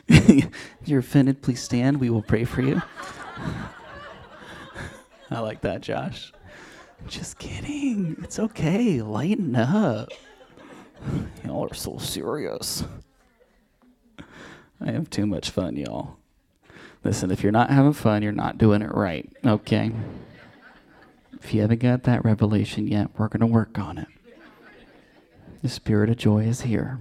you're 0.85 1.01
offended, 1.01 1.43
please 1.43 1.63
stand. 1.63 2.01
We 2.01 2.11
will 2.11 2.23
pray 2.23 2.45
for 2.45 2.63
you. 2.63 2.83
I 5.31 5.41
like 5.41 5.63
that, 5.63 5.81
Josh. 5.81 6.33
Just 7.07 7.39
kidding. 7.39 8.17
It's 8.23 8.39
okay. 8.39 9.03
Lighten 9.03 9.57
up. 9.57 10.11
Y'all 11.45 11.69
are 11.71 11.75
so 11.75 11.99
serious. 11.99 12.85
I 14.81 14.91
have 14.91 15.11
too 15.11 15.27
much 15.27 15.51
fun, 15.51 15.77
y'all. 15.77 16.17
Listen, 17.05 17.31
if 17.31 17.43
you're 17.43 17.53
not 17.53 17.71
having 17.71 17.93
fun, 17.93 18.23
you're 18.23 18.33
not 18.33 18.59
doing 18.59 18.83
it 18.83 18.95
right, 18.95 19.29
okay? 19.45 19.91
If 21.41 21.53
you 21.53 21.63
haven't 21.63 21.81
got 21.81 22.05
that 22.05 22.25
revelation 22.25 22.87
yet, 22.87 23.11
we're 23.17 23.29
going 23.29 23.41
to 23.41 23.47
work 23.47 23.79
on 23.79 23.99
it. 23.99 24.09
The 25.63 25.69
Spirit 25.69 26.11
of 26.11 26.17
joy 26.17 26.41
is 26.41 26.63
here, 26.63 26.99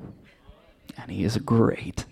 and 0.96 1.10
He 1.10 1.24
is 1.24 1.38
great. 1.38 2.06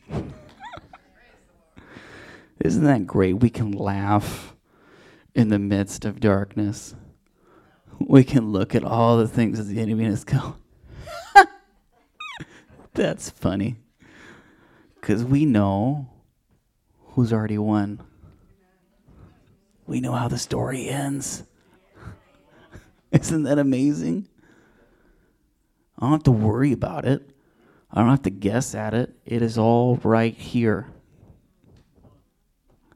Isn't 2.59 2.83
that 2.85 3.05
great? 3.05 3.33
We 3.33 3.51
can 3.51 3.71
laugh 3.71 4.55
in 5.35 5.49
the 5.49 5.59
midst 5.59 6.05
of 6.05 6.19
darkness. 6.19 6.95
We 7.99 8.23
can 8.23 8.51
look 8.51 8.73
at 8.73 8.83
all 8.83 9.17
the 9.17 9.27
things 9.27 9.59
that 9.59 9.65
the 9.65 9.79
enemy 9.79 10.05
has 10.05 10.23
go. 10.23 10.55
That's 12.95 13.29
funny. 13.29 13.75
Because 14.99 15.23
we 15.23 15.45
know 15.45 16.09
who's 17.09 17.31
already 17.31 17.59
won. 17.59 18.01
We 19.85 20.01
know 20.01 20.13
how 20.13 20.27
the 20.27 20.39
story 20.39 20.89
ends. 20.89 21.43
Isn't 23.11 23.43
that 23.43 23.59
amazing? 23.59 24.27
I 25.99 26.05
don't 26.05 26.11
have 26.13 26.23
to 26.23 26.31
worry 26.31 26.71
about 26.71 27.05
it. 27.05 27.31
I 27.91 27.99
don't 27.99 28.09
have 28.09 28.21
to 28.23 28.29
guess 28.29 28.73
at 28.73 28.93
it. 28.93 29.15
It 29.25 29.41
is 29.41 29.57
all 29.57 29.97
right 29.97 30.33
here. 30.33 30.87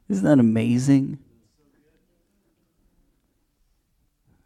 Isn't 0.08 0.24
that 0.24 0.38
amazing? 0.38 1.18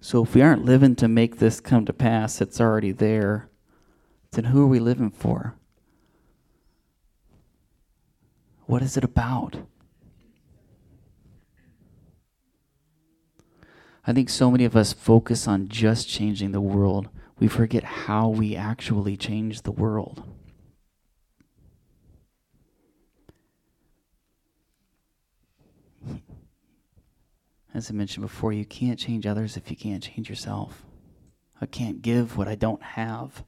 So 0.01 0.25
if 0.25 0.35
we 0.35 0.43
aren't 0.43 0.65
living 0.65 0.97
to 0.97 1.07
make 1.09 1.39
this 1.39 1.61
come 1.61 1.85
to 1.85 1.93
pass, 1.93 2.41
it's 2.41 2.61
already 2.61 2.93
there. 2.93 3.49
Then 4.33 4.45
who 4.45 4.63
are 4.63 4.69
we 4.69 4.81
living 4.81 5.11
for? 5.11 5.55
What 8.67 8.83
is 8.83 8.97
it 8.97 9.05
about? 9.05 9.57
I 14.07 14.13
think 14.13 14.31
so 14.31 14.51
many 14.51 14.65
of 14.65 14.75
us 14.75 14.93
focus 14.93 15.47
on 15.47 15.69
just 15.69 16.09
changing 16.09 16.53
the 16.53 16.61
world. 16.61 17.09
We 17.41 17.49
forget 17.49 17.85
how 17.85 18.29
we 18.29 18.57
actually 18.57 19.17
change 19.17 19.63
the 19.63 19.71
world. 19.71 20.23
As 27.75 27.91
I 27.91 27.95
mentioned 27.95 28.23
before, 28.23 28.53
you 28.53 28.65
can't 28.65 28.99
change 28.99 29.27
others 29.27 29.57
if 29.57 29.71
you 29.71 29.77
can't 29.77 30.03
change 30.03 30.29
yourself. 30.29 30.85
I 31.61 31.67
can't 31.67 32.03
give 32.03 32.37
what 32.37 32.49
I 32.49 32.55
don't 32.55 32.83
have. 32.83 33.45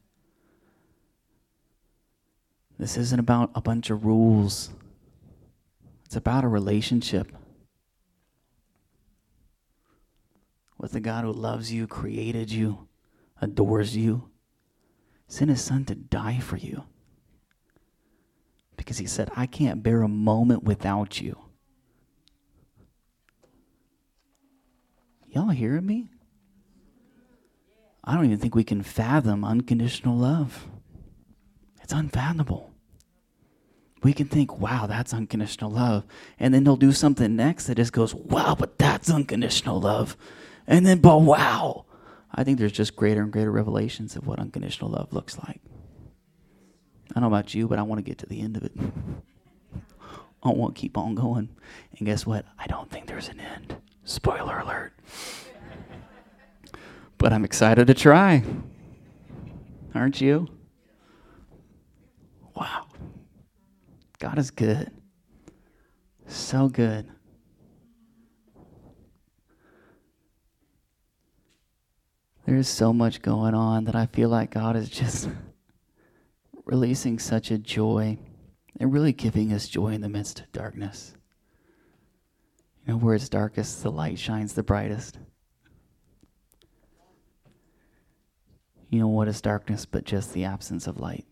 This 2.78 2.96
isn't 2.96 3.18
about 3.18 3.50
a 3.54 3.60
bunch 3.60 3.90
of 3.90 4.04
rules, 4.04 4.70
it's 6.04 6.16
about 6.16 6.44
a 6.44 6.48
relationship. 6.48 7.32
with 10.80 10.92
the 10.92 11.00
God 11.00 11.24
who 11.24 11.32
loves 11.32 11.70
you, 11.70 11.86
created 11.86 12.50
you, 12.50 12.88
adores 13.40 13.96
you, 13.96 14.30
sent 15.28 15.50
his 15.50 15.62
son 15.62 15.84
to 15.86 15.94
die 15.94 16.38
for 16.38 16.56
you. 16.56 16.84
Because 18.76 18.98
he 18.98 19.06
said, 19.06 19.30
I 19.36 19.46
can't 19.46 19.82
bear 19.82 20.02
a 20.02 20.08
moment 20.08 20.64
without 20.64 21.20
you. 21.20 21.38
Y'all 25.28 25.50
hearing 25.50 25.86
me? 25.86 26.08
I 28.02 28.14
don't 28.14 28.24
even 28.24 28.38
think 28.38 28.54
we 28.54 28.64
can 28.64 28.82
fathom 28.82 29.44
unconditional 29.44 30.16
love. 30.16 30.66
It's 31.82 31.92
unfathomable. 31.92 32.70
We 34.02 34.12
can 34.14 34.26
think, 34.26 34.58
wow, 34.58 34.86
that's 34.86 35.12
unconditional 35.12 35.70
love. 35.70 36.04
And 36.38 36.54
then 36.54 36.64
they'll 36.64 36.76
do 36.76 36.92
something 36.92 37.36
next 37.36 37.66
that 37.66 37.76
just 37.76 37.92
goes, 37.92 38.14
wow, 38.14 38.56
but 38.58 38.78
that's 38.78 39.10
unconditional 39.10 39.80
love. 39.80 40.16
And 40.66 40.86
then, 40.86 40.98
but 41.00 41.20
wow, 41.20 41.84
I 42.32 42.44
think 42.44 42.58
there's 42.58 42.72
just 42.72 42.96
greater 42.96 43.22
and 43.22 43.32
greater 43.32 43.50
revelations 43.50 44.16
of 44.16 44.26
what 44.26 44.38
unconditional 44.38 44.90
love 44.90 45.12
looks 45.12 45.38
like. 45.38 45.60
I 47.10 47.14
don't 47.14 47.22
know 47.22 47.26
about 47.26 47.54
you, 47.54 47.66
but 47.66 47.78
I 47.78 47.82
want 47.82 47.98
to 47.98 48.08
get 48.08 48.18
to 48.18 48.26
the 48.26 48.40
end 48.40 48.56
of 48.56 48.64
it. 48.64 48.72
I 50.42 50.50
want 50.50 50.76
to 50.76 50.80
keep 50.80 50.96
on 50.96 51.14
going. 51.14 51.48
And 51.98 52.06
guess 52.06 52.24
what? 52.24 52.46
I 52.58 52.66
don't 52.66 52.88
think 52.88 53.06
there's 53.06 53.28
an 53.28 53.40
end. 53.40 53.76
Spoiler 54.04 54.60
alert. 54.60 54.92
but 57.18 57.32
I'm 57.32 57.44
excited 57.44 57.88
to 57.88 57.94
try. 57.94 58.44
Aren't 59.94 60.20
you? 60.20 60.46
Wow. 62.54 62.86
God 64.18 64.38
is 64.38 64.50
good. 64.50 64.90
So 66.26 66.68
good. 66.68 67.10
There's 72.50 72.66
so 72.66 72.92
much 72.92 73.22
going 73.22 73.54
on 73.54 73.84
that 73.84 73.94
I 73.94 74.06
feel 74.06 74.28
like 74.28 74.50
God 74.50 74.74
is 74.74 74.88
just 74.88 75.28
releasing 76.64 77.20
such 77.20 77.52
a 77.52 77.58
joy 77.58 78.18
and 78.80 78.92
really 78.92 79.12
giving 79.12 79.52
us 79.52 79.68
joy 79.68 79.90
in 79.90 80.00
the 80.00 80.08
midst 80.08 80.40
of 80.40 80.50
darkness. 80.50 81.14
You 82.84 82.94
know, 82.94 82.98
where 82.98 83.14
it's 83.14 83.28
darkest, 83.28 83.84
the 83.84 83.92
light 83.92 84.18
shines 84.18 84.54
the 84.54 84.64
brightest. 84.64 85.16
You 88.88 88.98
know, 88.98 89.06
what 89.06 89.28
is 89.28 89.40
darkness 89.40 89.86
but 89.86 90.02
just 90.02 90.32
the 90.32 90.44
absence 90.44 90.88
of 90.88 90.98
light? 90.98 91.26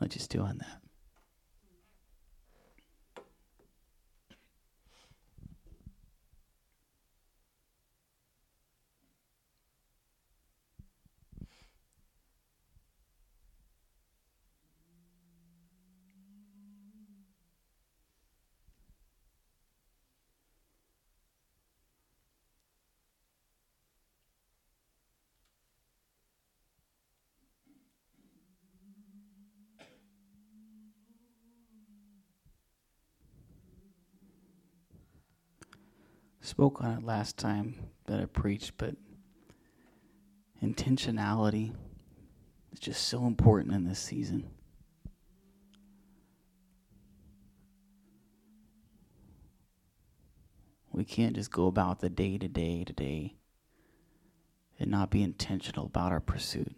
Let's 0.00 0.14
just 0.14 0.30
do 0.30 0.42
on 0.42 0.58
that. 0.58 0.79
Spoke 36.50 36.82
on 36.82 36.98
it 36.98 37.04
last 37.04 37.38
time 37.38 37.76
that 38.06 38.18
I 38.18 38.24
preached, 38.24 38.72
but 38.76 38.96
intentionality 40.60 41.72
is 42.72 42.80
just 42.80 43.06
so 43.06 43.24
important 43.24 43.72
in 43.72 43.84
this 43.84 44.00
season. 44.00 44.50
We 50.90 51.04
can't 51.04 51.36
just 51.36 51.52
go 51.52 51.68
about 51.68 52.00
the 52.00 52.10
day 52.10 52.36
to 52.36 52.48
day 52.48 52.82
to 52.82 52.92
day 52.92 53.36
and 54.80 54.90
not 54.90 55.10
be 55.10 55.22
intentional 55.22 55.86
about 55.86 56.10
our 56.10 56.18
pursuit. 56.18 56.74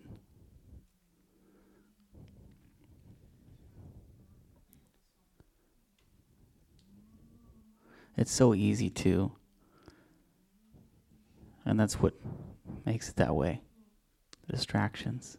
It's 8.18 8.30
so 8.30 8.54
easy 8.54 8.90
to 8.90 9.32
and 11.72 11.80
that's 11.80 12.00
what 12.00 12.12
makes 12.84 13.08
it 13.08 13.16
that 13.16 13.34
way. 13.34 13.62
The 14.46 14.52
distractions. 14.52 15.38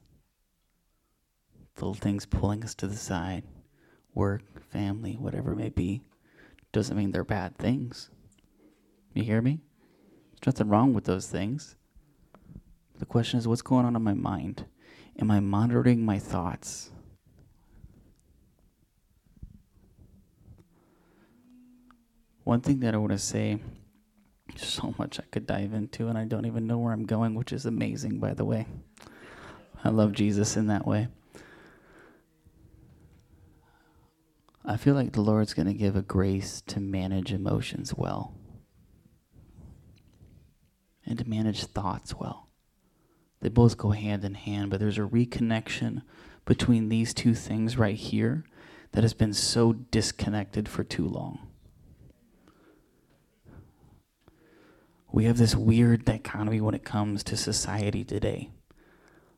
Little 1.76 1.94
things 1.94 2.26
pulling 2.26 2.64
us 2.64 2.74
to 2.76 2.88
the 2.88 2.96
side. 2.96 3.44
Work, 4.16 4.42
family, 4.72 5.14
whatever 5.14 5.52
it 5.52 5.58
may 5.58 5.70
be. 5.70 6.02
Doesn't 6.72 6.98
mean 6.98 7.12
they're 7.12 7.24
bad 7.24 7.56
things. 7.60 8.10
You 9.14 9.22
hear 9.22 9.44
me? 9.44 9.60
There's 10.42 10.56
nothing 10.56 10.70
wrong 10.70 10.96
with 10.96 11.04
those 11.04 11.28
things. 11.28 11.76
The 12.98 13.06
question 13.06 13.38
is 13.38 13.48
what's 13.48 13.62
going 13.62 13.86
on 13.86 13.96
in 13.96 14.02
my 14.02 14.16
mind? 14.16 14.66
Am 15.20 15.30
I 15.30 15.40
monitoring 15.40 16.04
my 16.04 16.18
thoughts? 16.18 16.90
One 22.44 22.62
thing 22.62 22.80
that 22.80 22.96
I 22.96 22.98
want 22.98 23.12
to 23.12 23.20
say 23.20 23.60
so 24.58 24.94
much 24.98 25.20
I 25.20 25.24
could 25.32 25.46
dive 25.46 25.74
into, 25.74 26.08
and 26.08 26.18
I 26.18 26.26
don't 26.26 26.46
even 26.46 26.68
know 26.68 26.78
where 26.78 26.94
I'm 26.94 27.06
going, 27.06 27.36
which 27.36 27.54
is 27.54 27.66
amazing, 27.66 28.20
by 28.20 28.34
the 28.34 28.46
way. 28.46 28.68
I 29.84 29.90
love 29.90 30.14
Jesus 30.14 30.56
in 30.56 30.68
that 30.68 30.88
way. 30.88 31.08
I 34.66 34.78
feel 34.78 34.96
like 34.96 35.12
the 35.12 35.22
Lord's 35.22 35.54
going 35.54 35.68
to 35.68 35.74
give 35.74 35.96
a 35.96 36.02
grace 36.02 36.62
to 36.68 36.80
manage 36.80 37.34
emotions 37.34 37.94
well 37.94 38.34
and 41.06 41.18
to 41.20 41.28
manage 41.28 41.66
thoughts 41.66 42.16
well. 42.16 42.50
They 43.42 43.50
both 43.50 43.78
go 43.78 43.90
hand 43.90 44.24
in 44.24 44.36
hand, 44.36 44.72
but 44.72 44.80
there's 44.80 44.98
a 44.98 45.02
reconnection 45.02 46.04
between 46.46 46.88
these 46.88 47.14
two 47.14 47.34
things 47.34 47.78
right 47.78 47.98
here 47.98 48.46
that 48.94 49.04
has 49.04 49.14
been 49.14 49.34
so 49.34 49.74
disconnected 49.74 50.70
for 50.70 50.86
too 50.86 51.08
long. 51.08 51.50
We 55.14 55.26
have 55.26 55.38
this 55.38 55.56
weird 55.56 56.06
dichotomy 56.06 56.60
when 56.60 56.74
it 56.74 56.84
comes 56.84 57.24
to 57.24 57.38
society 57.38 58.04
today. 58.04 58.50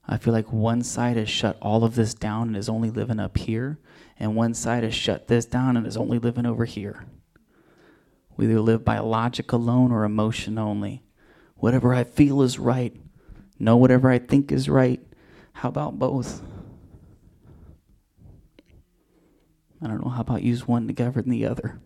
I 0.08 0.18
feel 0.18 0.32
like 0.34 0.54
one 0.54 0.82
side 0.84 1.18
has 1.18 1.30
shut 1.30 1.58
all 1.62 1.84
of 1.84 1.96
this 1.96 2.14
down 2.14 2.48
and 2.48 2.56
is 2.56 2.70
only 2.70 2.90
living 2.90 3.20
up 3.20 3.38
here, 3.38 3.78
and 4.18 4.38
one 4.38 4.54
side 4.54 4.84
has 4.84 4.96
shut 4.96 5.28
this 5.28 5.46
down 5.46 5.76
and 5.76 5.86
is 5.86 5.98
only 5.98 6.18
living 6.18 6.46
over 6.46 6.64
here. 6.64 7.06
We 8.38 8.46
either 8.46 8.62
live 8.62 8.86
by 8.86 9.00
logic 9.00 9.52
alone 9.52 9.92
or 9.92 10.06
emotion 10.06 10.58
only. 10.58 11.04
Whatever 11.56 11.94
I 11.94 12.06
feel 12.06 12.42
is 12.42 12.58
right. 12.58 12.96
Know 13.60 13.76
whatever 13.76 14.10
I 14.10 14.20
think 14.20 14.54
is 14.54 14.70
right. 14.70 15.06
How 15.52 15.68
about 15.68 16.00
both? 16.00 16.42
I 19.82 19.88
don't 19.88 20.02
know. 20.02 20.10
How 20.10 20.22
about 20.22 20.42
use 20.42 20.66
one 20.66 20.88
to 20.88 20.94
govern 20.94 21.30
the 21.30 21.46
other? 21.46 21.82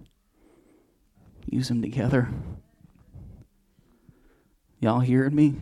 Use 1.48 1.70
them 1.70 1.82
together. 1.82 2.30
Y'all 4.80 5.01
hearing 5.01 5.36
me? 5.36 5.55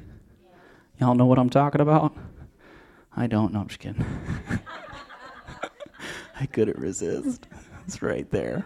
Y'all 1.00 1.16
know 1.16 1.26
what 1.26 1.40
I'm 1.40 1.50
talking 1.50 1.82
about? 1.82 2.16
I 3.16 3.26
don't. 3.28 3.52
No, 3.52 3.62
I'm 3.62 3.68
just 3.68 3.80
kidding. 3.80 4.06
I 6.40 6.46
couldn't 6.46 6.78
resist. 6.78 7.48
It's 7.86 8.02
right 8.02 8.30
there. 8.30 8.66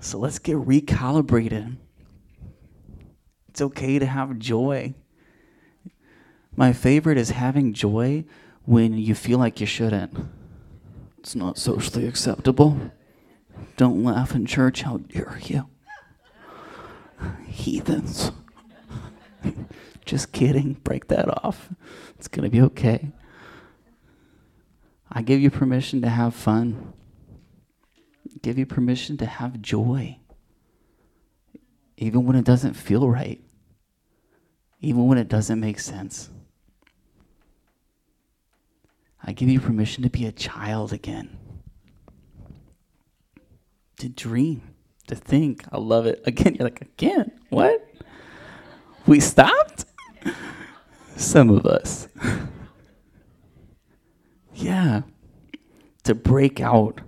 So 0.00 0.18
let's 0.18 0.38
get 0.38 0.56
recalibrated. 0.56 1.76
It's 3.48 3.60
okay 3.60 3.98
to 3.98 4.06
have 4.06 4.38
joy. 4.38 4.94
My 6.56 6.72
favorite 6.72 7.18
is 7.18 7.30
having 7.30 7.74
joy 7.74 8.24
when 8.64 8.94
you 8.94 9.14
feel 9.14 9.38
like 9.38 9.60
you 9.60 9.66
shouldn't. 9.66 10.16
It's 11.18 11.36
not 11.36 11.58
socially 11.58 12.06
acceptable. 12.06 12.76
Don't 13.76 14.02
laugh 14.02 14.34
in 14.34 14.46
church. 14.46 14.82
How 14.82 14.96
dare 14.96 15.38
you? 15.44 15.68
Heathens. 17.46 18.32
Just 20.04 20.32
kidding. 20.32 20.74
Break 20.74 21.08
that 21.08 21.28
off. 21.44 21.70
It's 22.16 22.28
going 22.28 22.44
to 22.44 22.50
be 22.50 22.62
okay. 22.62 23.12
I 25.10 25.22
give 25.22 25.40
you 25.40 25.50
permission 25.50 26.02
to 26.02 26.08
have 26.08 26.34
fun. 26.34 26.92
Give 28.42 28.58
you 28.58 28.66
permission 28.66 29.16
to 29.18 29.26
have 29.26 29.60
joy. 29.60 30.18
Even 31.96 32.24
when 32.24 32.36
it 32.36 32.44
doesn't 32.44 32.74
feel 32.74 33.08
right. 33.08 33.40
Even 34.80 35.06
when 35.06 35.18
it 35.18 35.28
doesn't 35.28 35.60
make 35.60 35.78
sense. 35.78 36.30
I 39.22 39.32
give 39.32 39.48
you 39.48 39.60
permission 39.60 40.02
to 40.04 40.10
be 40.10 40.26
a 40.26 40.32
child 40.32 40.92
again. 40.92 41.36
To 43.98 44.08
dream, 44.08 44.69
to 45.10 45.16
think. 45.16 45.64
I 45.70 45.78
love 45.78 46.06
it. 46.06 46.22
Again, 46.24 46.54
you're 46.54 46.64
like, 46.64 46.80
again? 46.80 47.30
What? 47.50 47.86
We 49.06 49.20
stopped? 49.20 49.84
Some 51.16 51.50
of 51.50 51.66
us. 51.66 52.08
yeah. 54.54 55.02
To 56.04 56.14
break 56.14 56.60
out 56.60 57.02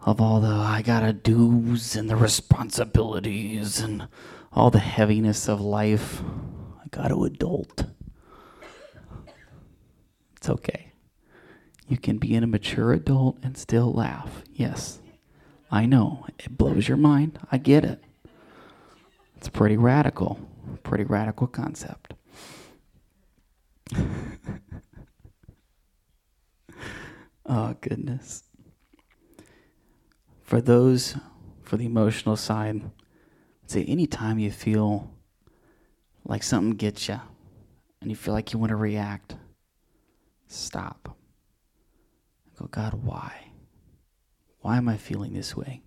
of 0.00 0.20
all 0.20 0.40
the 0.40 0.48
I 0.48 0.82
gotta 0.82 1.12
do's 1.12 1.94
and 1.94 2.08
the 2.08 2.16
responsibilities 2.16 3.80
and 3.80 4.08
all 4.52 4.70
the 4.70 4.78
heaviness 4.78 5.48
of 5.48 5.60
life. 5.60 6.22
I 6.82 6.88
gotta 6.90 7.16
adult. 7.16 7.84
It's 10.36 10.48
okay. 10.48 10.92
You 11.86 11.98
can 11.98 12.18
be 12.18 12.34
an 12.34 12.48
mature 12.50 12.92
adult 12.92 13.38
and 13.42 13.58
still 13.58 13.92
laugh. 13.92 14.42
Yes. 14.52 14.99
I 15.70 15.86
know. 15.86 16.26
It 16.38 16.56
blows 16.56 16.88
your 16.88 16.96
mind. 16.96 17.38
I 17.52 17.58
get 17.58 17.84
it. 17.84 18.02
It's 19.36 19.48
pretty 19.48 19.76
radical. 19.76 20.40
Pretty 20.82 21.04
radical 21.04 21.46
concept. 21.46 22.14
oh, 27.46 27.74
goodness. 27.80 28.42
For 30.42 30.60
those, 30.60 31.16
for 31.62 31.76
the 31.76 31.86
emotional 31.86 32.36
side, 32.36 32.90
say 33.66 33.84
anytime 33.84 34.40
you 34.40 34.50
feel 34.50 35.14
like 36.24 36.42
something 36.42 36.76
gets 36.76 37.08
you 37.08 37.20
and 38.00 38.10
you 38.10 38.16
feel 38.16 38.34
like 38.34 38.52
you 38.52 38.58
want 38.58 38.70
to 38.70 38.76
react, 38.76 39.36
stop. 40.48 41.16
Go, 42.58 42.66
God, 42.66 42.94
why? 42.94 43.49
Why 44.60 44.76
am 44.76 44.88
I 44.88 44.96
feeling 44.96 45.32
this 45.32 45.56
way? 45.56 45.82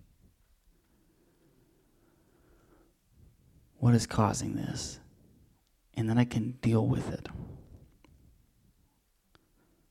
What 3.78 3.94
is 3.94 4.06
causing 4.06 4.56
this? 4.56 4.98
And 5.94 6.08
then 6.08 6.18
I 6.18 6.24
can 6.24 6.52
deal 6.62 6.86
with 6.86 7.12
it. 7.12 7.28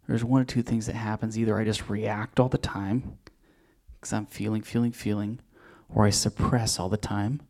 There's 0.07 0.23
one 0.23 0.41
or 0.41 0.45
two 0.45 0.61
things 0.61 0.87
that 0.87 0.95
happens. 0.95 1.37
Either 1.37 1.57
I 1.57 1.63
just 1.63 1.89
react 1.89 2.39
all 2.39 2.49
the 2.49 2.57
time 2.57 3.17
because 3.93 4.11
I'm 4.11 4.25
feeling, 4.25 4.61
feeling, 4.61 4.91
feeling, 4.91 5.39
or 5.87 6.05
I 6.05 6.09
suppress 6.09 6.79
all 6.79 6.89
the 6.89 6.97
time 6.97 7.41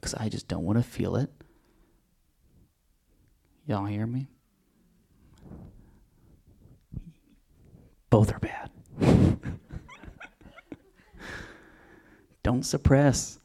because 0.00 0.14
I 0.14 0.28
just 0.28 0.48
don't 0.48 0.64
want 0.64 0.78
to 0.78 0.84
feel 0.84 1.16
it. 1.16 1.30
Y'all 3.66 3.86
hear 3.86 4.06
me? 4.06 4.28
Both 8.10 8.32
are 8.34 8.38
bad. 8.38 8.70
Don't 12.44 12.62
suppress. 12.62 13.40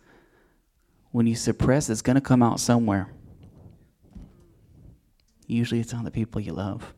When 1.12 1.26
you 1.26 1.36
suppress, 1.36 1.90
it's 1.90 2.04
going 2.04 2.16
to 2.16 2.22
come 2.22 2.44
out 2.44 2.60
somewhere. 2.60 3.12
Usually 5.48 5.82
it's 5.82 5.96
on 5.96 6.04
the 6.04 6.12
people 6.12 6.40
you 6.40 6.54
love. 6.54 6.94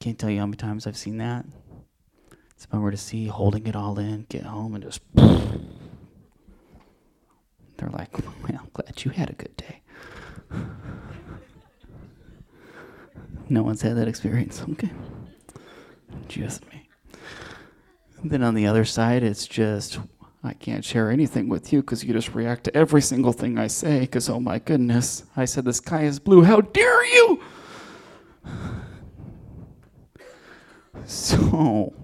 Can't 0.00 0.18
tell 0.18 0.30
you 0.30 0.38
how 0.38 0.46
many 0.46 0.56
times 0.56 0.86
I've 0.86 0.96
seen 0.96 1.18
that. 1.18 1.44
It's 2.52 2.64
a 2.64 2.68
bummer 2.68 2.90
to 2.90 2.96
see 2.96 3.26
holding 3.26 3.66
it 3.66 3.76
all 3.76 3.98
in, 3.98 4.24
get 4.30 4.44
home 4.44 4.74
and 4.74 4.82
just. 4.82 5.02
They're 5.14 5.26
like, 7.90 8.18
well, 8.18 8.58
I'm 8.58 8.70
glad 8.72 9.04
you 9.04 9.10
had 9.10 9.28
a 9.28 9.34
good 9.34 9.54
day. 9.58 9.82
No 13.48 13.62
one's 13.62 13.80
had 13.80 13.96
that 13.96 14.08
experience. 14.08 14.60
Okay. 14.70 14.90
Just 16.26 16.68
me. 16.72 16.85
Then 18.28 18.42
on 18.42 18.54
the 18.54 18.66
other 18.66 18.84
side, 18.84 19.22
it's 19.22 19.46
just, 19.46 20.00
I 20.42 20.52
can't 20.52 20.84
share 20.84 21.10
anything 21.12 21.48
with 21.48 21.72
you 21.72 21.80
because 21.80 22.02
you 22.02 22.12
just 22.12 22.34
react 22.34 22.64
to 22.64 22.76
every 22.76 23.00
single 23.00 23.32
thing 23.32 23.56
I 23.56 23.68
say 23.68 24.00
because, 24.00 24.28
oh 24.28 24.40
my 24.40 24.58
goodness, 24.58 25.22
I 25.36 25.44
said 25.44 25.64
the 25.64 25.72
sky 25.72 26.02
is 26.02 26.18
blue. 26.18 26.42
How 26.42 26.60
dare 26.60 27.04
you? 27.04 27.40
So, 31.04 31.94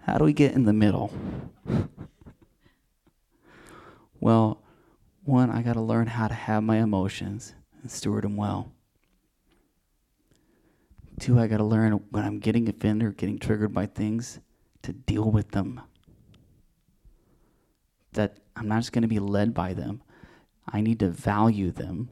how 0.00 0.18
do 0.18 0.24
we 0.24 0.32
get 0.32 0.54
in 0.54 0.64
the 0.64 0.72
middle? 0.72 1.12
Well, 4.18 4.64
one, 5.22 5.50
I 5.50 5.62
got 5.62 5.74
to 5.74 5.80
learn 5.80 6.08
how 6.08 6.26
to 6.26 6.34
have 6.34 6.64
my 6.64 6.78
emotions 6.78 7.54
and 7.80 7.88
steward 7.88 8.24
them 8.24 8.36
well. 8.36 8.72
Two, 11.20 11.38
I 11.38 11.46
got 11.46 11.58
to 11.58 11.64
learn 11.64 11.92
when 12.10 12.24
I'm 12.24 12.40
getting 12.40 12.68
offended 12.68 13.06
or 13.06 13.12
getting 13.12 13.38
triggered 13.38 13.72
by 13.72 13.86
things 13.86 14.40
to 14.82 14.92
deal 14.92 15.30
with 15.30 15.50
them. 15.50 15.80
That 18.12 18.38
I'm 18.56 18.68
not 18.68 18.78
just 18.78 18.92
going 18.92 19.02
to 19.02 19.08
be 19.08 19.18
led 19.18 19.54
by 19.54 19.74
them, 19.74 20.02
I 20.66 20.80
need 20.80 21.00
to 21.00 21.08
value 21.08 21.70
them. 21.70 22.10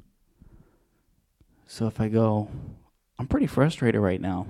So 1.67 1.87
if 1.87 2.01
I 2.01 2.09
go, 2.09 2.49
I'm 3.19 3.27
pretty 3.27 3.47
frustrated 3.47 4.01
right 4.01 4.21
now, 4.21 4.47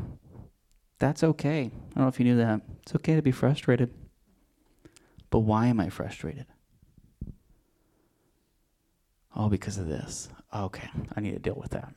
that's 0.98 1.22
okay. 1.22 1.60
I 1.60 1.94
don't 1.94 2.04
know 2.04 2.08
if 2.08 2.18
you 2.18 2.24
knew 2.24 2.36
that. 2.36 2.60
It's 2.82 2.94
okay 2.96 3.16
to 3.16 3.22
be 3.22 3.32
frustrated. 3.32 3.92
But 5.30 5.40
why 5.40 5.66
am 5.66 5.80
I 5.80 5.88
frustrated? 5.88 6.46
Oh, 9.34 9.48
because 9.48 9.76
of 9.76 9.86
this. 9.86 10.28
Okay, 10.54 10.88
I 11.14 11.20
need 11.20 11.32
to 11.32 11.38
deal 11.38 11.58
with 11.60 11.72
that. 11.72 11.92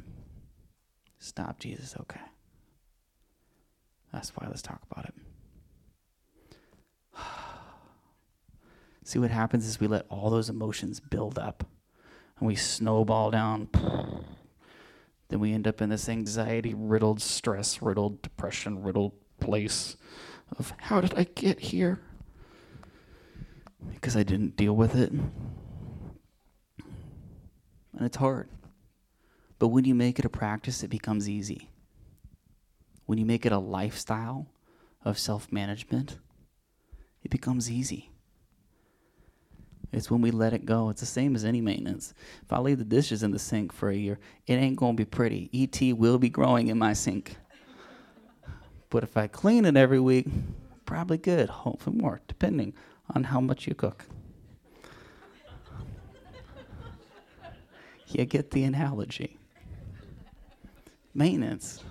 Stop, 1.20 1.60
Jesus. 1.60 1.96
Okay. 2.02 2.20
That's 4.12 4.32
why 4.32 4.48
let's 4.48 4.62
talk 4.62 4.82
about 4.92 5.06
it. 5.06 5.14
See 9.04 9.20
what 9.20 9.32
happens 9.32 9.66
is 9.68 9.80
we 9.80 9.88
let 9.88 10.06
all 10.10 10.30
those 10.30 10.50
emotions 10.50 11.00
build 11.00 11.40
up 11.40 11.66
and 12.40 12.48
we 12.48 12.56
snowball 12.56 13.32
down. 13.32 13.70
Then 15.30 15.40
we 15.40 15.54
end 15.54 15.68
up 15.68 15.80
in 15.80 15.90
this 15.90 16.10
anxiety 16.10 16.74
riddled, 16.74 17.22
stress 17.22 17.84
riddled, 17.84 18.24
depression 18.24 18.82
riddled 18.82 19.12
place 19.40 19.96
of 20.58 20.74
how 20.78 21.02
did 21.02 21.14
I 21.16 21.26
get 21.26 21.60
here? 21.60 22.00
Because 23.94 24.18
I 24.18 24.24
didn't 24.24 24.58
deal 24.58 24.76
with 24.76 24.96
it. 24.96 25.12
And 25.12 25.32
it's 28.00 28.18
hard. 28.18 28.50
But 29.60 29.68
when 29.68 29.86
you 29.86 29.94
make 29.94 30.18
it 30.18 30.26
a 30.26 30.30
practice, 30.30 30.82
it 30.82 30.88
becomes 30.90 31.30
easy 31.30 31.70
when 33.10 33.18
you 33.18 33.26
make 33.26 33.44
it 33.44 33.52
a 33.52 33.58
lifestyle 33.58 34.46
of 35.04 35.18
self 35.18 35.52
management, 35.52 36.20
it 37.24 37.32
becomes 37.32 37.70
easy. 37.70 38.12
It's 39.92 40.12
when 40.12 40.22
we 40.22 40.32
let 40.32 40.54
it 40.54 40.66
go. 40.66 40.90
It's 40.90 41.00
the 41.00 41.08
same 41.08 41.36
as 41.36 41.44
any 41.44 41.62
maintenance. 41.62 42.14
If 42.44 42.54
I 42.54 42.60
leave 42.60 42.78
the 42.78 42.84
dishes 42.84 43.24
in 43.24 43.32
the 43.32 43.40
sink 43.40 43.74
for 43.74 43.90
a 43.90 43.96
year, 43.96 44.20
it 44.46 44.54
ain't 44.54 44.78
going 44.78 44.96
to 44.96 45.02
be 45.02 45.06
pretty. 45.06 45.50
ET 45.54 45.98
will 45.98 46.20
be 46.20 46.30
growing 46.30 46.68
in 46.68 46.78
my 46.78 46.94
sink. 46.94 47.38
But 48.90 49.04
if 49.04 49.18
I 49.18 49.28
clean 49.28 49.66
it 49.66 49.76
every 49.76 50.00
week, 50.00 50.28
probably 50.86 51.18
good, 51.18 51.50
hopefully 51.50 51.98
more, 51.98 52.22
depending 52.28 52.74
on 53.16 53.24
how 53.24 53.40
much 53.40 53.68
you 53.68 53.74
cook. 53.74 54.06
You 58.08 58.26
get 58.26 58.52
the 58.52 58.64
analogy. 58.64 59.38
Maintenance. 61.14 61.84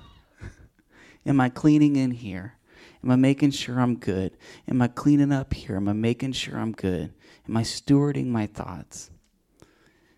Am 1.27 1.41
I 1.41 1.49
cleaning 1.49 1.97
in 1.97 2.11
here? 2.11 2.58
Am 3.03 3.11
I 3.11 3.17
making 3.17 3.53
sure 3.53 3.81
I'm 3.81 3.97
good? 3.97 4.37
Am 4.67 4.83
I 4.83 4.89
cleaning 4.89 5.33
up 5.33 5.55
here? 5.55 5.77
Am 5.77 5.89
I 5.89 5.93
making 5.93 6.33
sure 6.33 6.59
I'm 6.59 6.73
good? 6.73 7.13
Am 7.49 7.57
I 7.57 7.63
stewarding 7.63 8.27
my 8.27 8.47
thoughts? 8.47 9.11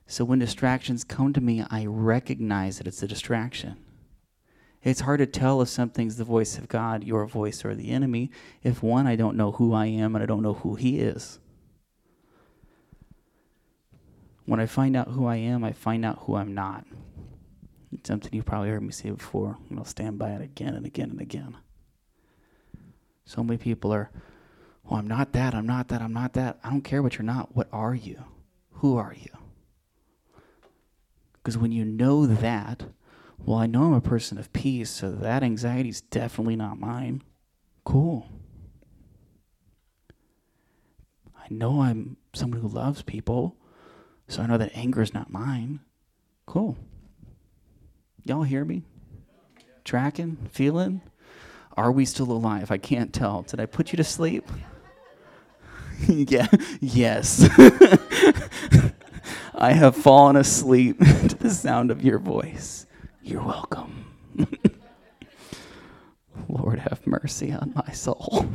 So 0.06 0.24
when 0.24 0.38
distractions 0.38 1.04
come 1.04 1.32
to 1.34 1.40
me, 1.40 1.64
I 1.70 1.86
recognize 1.86 2.78
that 2.78 2.86
it's 2.86 3.02
a 3.02 3.06
distraction. 3.08 3.76
It's 4.82 5.00
hard 5.02 5.18
to 5.18 5.26
tell 5.26 5.60
if 5.60 5.68
something's 5.68 6.16
the 6.16 6.24
voice 6.24 6.56
of 6.56 6.68
God, 6.68 7.04
your 7.04 7.26
voice, 7.26 7.64
or 7.64 7.74
the 7.74 7.90
enemy. 7.90 8.30
If 8.62 8.82
one, 8.82 9.06
I 9.06 9.14
don't 9.14 9.36
know 9.36 9.52
who 9.52 9.74
I 9.74 9.86
am 9.86 10.14
and 10.14 10.22
I 10.22 10.26
don't 10.26 10.42
know 10.42 10.54
who 10.54 10.74
he 10.74 11.00
is. 11.00 11.38
When 14.46 14.58
I 14.58 14.66
find 14.66 14.96
out 14.96 15.08
who 15.08 15.26
I 15.26 15.36
am, 15.36 15.62
I 15.62 15.72
find 15.72 16.04
out 16.04 16.20
who 16.22 16.34
I'm 16.34 16.54
not. 16.54 16.86
It's 17.92 18.08
something 18.08 18.32
you 18.32 18.42
probably 18.42 18.70
heard 18.70 18.82
me 18.82 18.90
say 18.90 19.10
before, 19.10 19.58
and 19.68 19.78
I'll 19.78 19.84
stand 19.84 20.18
by 20.18 20.30
it 20.30 20.40
again 20.40 20.74
and 20.74 20.86
again 20.86 21.10
and 21.10 21.20
again. 21.20 21.56
So 23.24 23.42
many 23.44 23.58
people 23.58 23.92
are, 23.92 24.10
well, 24.84 24.98
I'm 24.98 25.06
not 25.06 25.32
that, 25.32 25.54
I'm 25.54 25.66
not 25.66 25.88
that, 25.88 26.02
I'm 26.02 26.12
not 26.12 26.32
that. 26.34 26.58
I 26.64 26.70
don't 26.70 26.82
care 26.82 27.02
what 27.02 27.14
you're 27.14 27.24
not. 27.24 27.54
What 27.54 27.68
are 27.72 27.94
you? 27.94 28.24
Who 28.74 28.96
are 28.96 29.14
you? 29.14 29.30
Because 31.34 31.56
when 31.56 31.72
you 31.72 31.84
know 31.84 32.26
that, 32.26 32.84
well, 33.38 33.58
I 33.58 33.66
know 33.66 33.84
I'm 33.84 33.94
a 33.94 34.00
person 34.00 34.36
of 34.36 34.52
peace, 34.52 34.90
so 34.90 35.10
that 35.10 35.42
anxiety 35.42 35.88
is 35.88 36.00
definitely 36.00 36.56
not 36.56 36.78
mine. 36.78 37.22
Cool. 37.84 38.28
I 41.36 41.46
know 41.48 41.82
I'm 41.82 42.16
someone 42.34 42.60
who 42.60 42.68
loves 42.68 43.02
people, 43.02 43.56
so 44.28 44.42
I 44.42 44.46
know 44.46 44.58
that 44.58 44.72
anger 44.74 45.02
is 45.02 45.14
not 45.14 45.32
mine. 45.32 45.80
Cool. 46.46 46.76
Y'all 48.24 48.42
hear 48.42 48.64
me? 48.64 48.82
Tracking? 49.84 50.36
Feeling? 50.50 51.00
Are 51.80 51.90
we 51.90 52.04
still 52.04 52.30
alive? 52.30 52.70
I 52.70 52.76
can't 52.76 53.10
tell. 53.10 53.40
Did 53.40 53.58
I 53.58 53.64
put 53.64 53.90
you 53.90 53.96
to 53.96 54.04
sleep? 54.04 54.46
yeah. 56.06 56.46
Yes. 56.78 57.48
I 59.54 59.72
have 59.72 59.96
fallen 59.96 60.36
asleep 60.36 60.98
to 61.28 61.34
the 61.38 61.48
sound 61.48 61.90
of 61.90 62.04
your 62.04 62.18
voice. 62.18 62.84
You're 63.22 63.42
welcome. 63.42 64.04
Lord, 66.50 66.80
have 66.80 67.06
mercy 67.06 67.50
on 67.50 67.72
my 67.74 67.94
soul. 67.94 68.46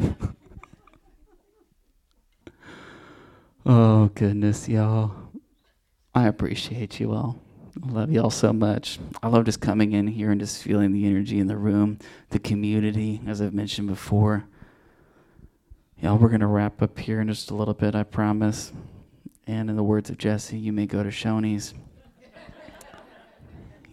oh, 3.66 4.12
goodness, 4.14 4.70
y'all. 4.70 5.16
I 6.14 6.28
appreciate 6.28 7.00
you 7.00 7.12
all. 7.14 7.42
I 7.84 7.92
love 7.92 8.12
y'all 8.12 8.30
so 8.30 8.54
much. 8.54 9.00
I 9.22 9.28
love 9.28 9.46
just 9.46 9.60
coming 9.60 9.92
in 9.92 10.08
here 10.08 10.32
and 10.32 10.40
just 10.40 10.64
feeling 10.64 10.92
the 10.92 11.06
energy 11.06 11.40
in 11.40 11.48
the 11.48 11.58
room, 11.58 12.00
the 12.30 12.40
community, 12.40 13.22
as 13.28 13.42
I've 13.42 13.54
mentioned 13.54 13.88
before. 13.88 14.46
Y'all, 16.02 16.18
we're 16.18 16.30
going 16.30 16.42
to 16.42 16.48
wrap 16.48 16.82
up 16.82 16.98
here 16.98 17.22
in 17.22 17.28
just 17.28 17.52
a 17.52 17.56
little 17.56 17.74
bit, 17.74 17.96
I 17.96 18.04
promise. 18.04 18.72
And 19.48 19.70
in 19.70 19.76
the 19.76 19.84
words 19.84 20.10
of 20.10 20.18
Jesse, 20.18 20.58
you 20.58 20.72
may 20.74 20.86
go 20.86 21.04
to 21.04 21.10
Shoney's. 21.10 21.74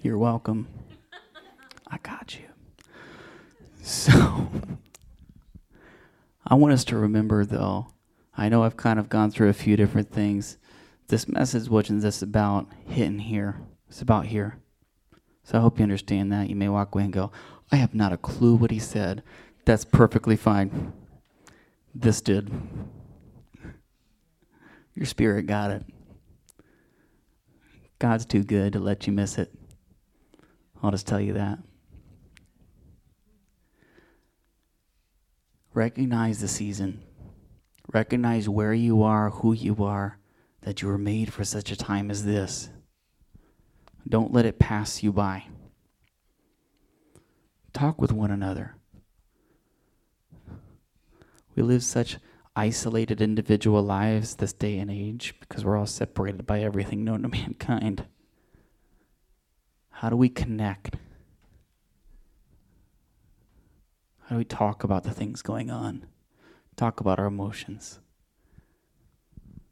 You're 0.02 0.18
welcome. 0.18 0.68
I 1.86 1.98
got 1.98 2.36
you. 2.36 2.46
So, 3.82 4.48
I 6.46 6.54
want 6.54 6.72
us 6.72 6.84
to 6.86 6.96
remember, 6.96 7.44
though, 7.44 7.88
I 8.36 8.48
know 8.48 8.62
I've 8.62 8.76
kind 8.76 8.98
of 8.98 9.08
gone 9.08 9.30
through 9.30 9.48
a 9.48 9.54
few 9.54 9.76
different 9.76 10.10
things. 10.10 10.56
This 11.08 11.28
message 11.28 11.68
wasn't 11.68 12.02
just 12.02 12.22
about 12.22 12.68
hitting 12.86 13.18
here, 13.18 13.60
it's 13.92 14.00
about 14.00 14.24
here. 14.24 14.56
So, 15.44 15.58
I 15.58 15.60
hope 15.60 15.78
you 15.78 15.82
understand 15.82 16.32
that. 16.32 16.48
You 16.48 16.56
may 16.56 16.70
walk 16.70 16.94
away 16.94 17.04
and 17.04 17.12
go, 17.12 17.30
I 17.70 17.76
have 17.76 17.94
not 17.94 18.10
a 18.10 18.16
clue 18.16 18.54
what 18.54 18.70
he 18.70 18.78
said. 18.78 19.22
That's 19.66 19.84
perfectly 19.84 20.34
fine. 20.34 20.94
This 21.94 22.22
did. 22.22 22.50
Your 24.94 25.04
spirit 25.04 25.46
got 25.46 25.70
it. 25.72 25.84
God's 27.98 28.24
too 28.24 28.42
good 28.42 28.72
to 28.72 28.78
let 28.78 29.06
you 29.06 29.12
miss 29.12 29.36
it. 29.36 29.52
I'll 30.82 30.90
just 30.90 31.06
tell 31.06 31.20
you 31.20 31.34
that. 31.34 31.58
Recognize 35.74 36.40
the 36.40 36.48
season. 36.48 37.02
Recognize 37.92 38.48
where 38.48 38.72
you 38.72 39.02
are, 39.02 39.28
who 39.28 39.52
you 39.52 39.84
are, 39.84 40.18
that 40.62 40.80
you 40.80 40.88
were 40.88 40.96
made 40.96 41.30
for 41.30 41.44
such 41.44 41.70
a 41.70 41.76
time 41.76 42.10
as 42.10 42.24
this. 42.24 42.70
Don't 44.12 44.30
let 44.30 44.44
it 44.44 44.58
pass 44.58 45.02
you 45.02 45.10
by. 45.10 45.44
Talk 47.72 47.98
with 47.98 48.12
one 48.12 48.30
another. 48.30 48.76
We 51.54 51.62
live 51.62 51.82
such 51.82 52.18
isolated 52.54 53.22
individual 53.22 53.82
lives 53.82 54.34
this 54.34 54.52
day 54.52 54.76
and 54.76 54.90
age 54.90 55.36
because 55.40 55.64
we're 55.64 55.78
all 55.78 55.86
separated 55.86 56.46
by 56.46 56.60
everything 56.60 57.04
known 57.04 57.22
to 57.22 57.28
mankind. 57.30 58.04
How 59.88 60.10
do 60.10 60.16
we 60.16 60.28
connect? 60.28 60.96
How 64.24 64.34
do 64.34 64.36
we 64.36 64.44
talk 64.44 64.84
about 64.84 65.04
the 65.04 65.12
things 65.12 65.40
going 65.40 65.70
on? 65.70 66.04
Talk 66.76 67.00
about 67.00 67.18
our 67.18 67.24
emotions. 67.28 67.98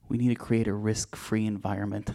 We 0.09 0.17
need 0.17 0.29
to 0.29 0.35
create 0.35 0.67
a 0.67 0.73
risk 0.73 1.15
free 1.15 1.45
environment. 1.45 2.13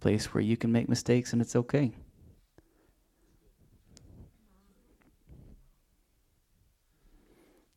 Place 0.00 0.32
where 0.32 0.42
you 0.42 0.56
can 0.56 0.72
make 0.72 0.88
mistakes 0.88 1.32
and 1.32 1.42
it's 1.42 1.54
okay. 1.54 1.92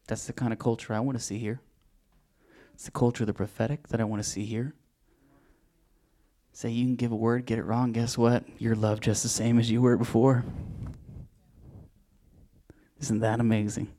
That's 0.07 0.25
the 0.25 0.33
kind 0.33 0.53
of 0.53 0.59
culture 0.59 0.93
I 0.93 0.99
want 0.99 1.17
to 1.17 1.23
see 1.23 1.37
here. 1.37 1.61
It's 2.73 2.85
the 2.85 2.91
culture 2.91 3.23
of 3.23 3.27
the 3.27 3.33
prophetic 3.33 3.87
that 3.89 4.01
I 4.01 4.03
want 4.03 4.23
to 4.23 4.29
see 4.29 4.45
here. 4.45 4.73
Say 6.51 6.69
you 6.69 6.85
can 6.85 6.95
give 6.95 7.11
a 7.11 7.15
word, 7.15 7.45
get 7.45 7.57
it 7.57 7.63
wrong, 7.63 7.91
guess 7.91 8.17
what? 8.17 8.43
You're 8.59 8.75
loved 8.75 9.03
just 9.03 9.23
the 9.23 9.29
same 9.29 9.57
as 9.57 9.71
you 9.71 9.81
were 9.81 9.97
before. 9.97 10.45
Isn't 12.99 13.19
that 13.19 13.39
amazing? 13.39 13.91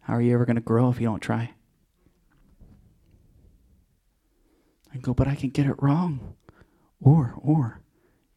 How 0.00 0.14
are 0.14 0.22
you 0.22 0.34
ever 0.34 0.44
going 0.44 0.56
to 0.56 0.62
grow 0.62 0.90
if 0.90 1.00
you 1.00 1.06
don't 1.06 1.20
try? 1.20 1.52
Go, 5.02 5.14
but 5.14 5.28
I 5.28 5.34
can 5.34 5.50
get 5.50 5.66
it 5.66 5.82
wrong. 5.82 6.34
Or, 7.00 7.34
or, 7.42 7.80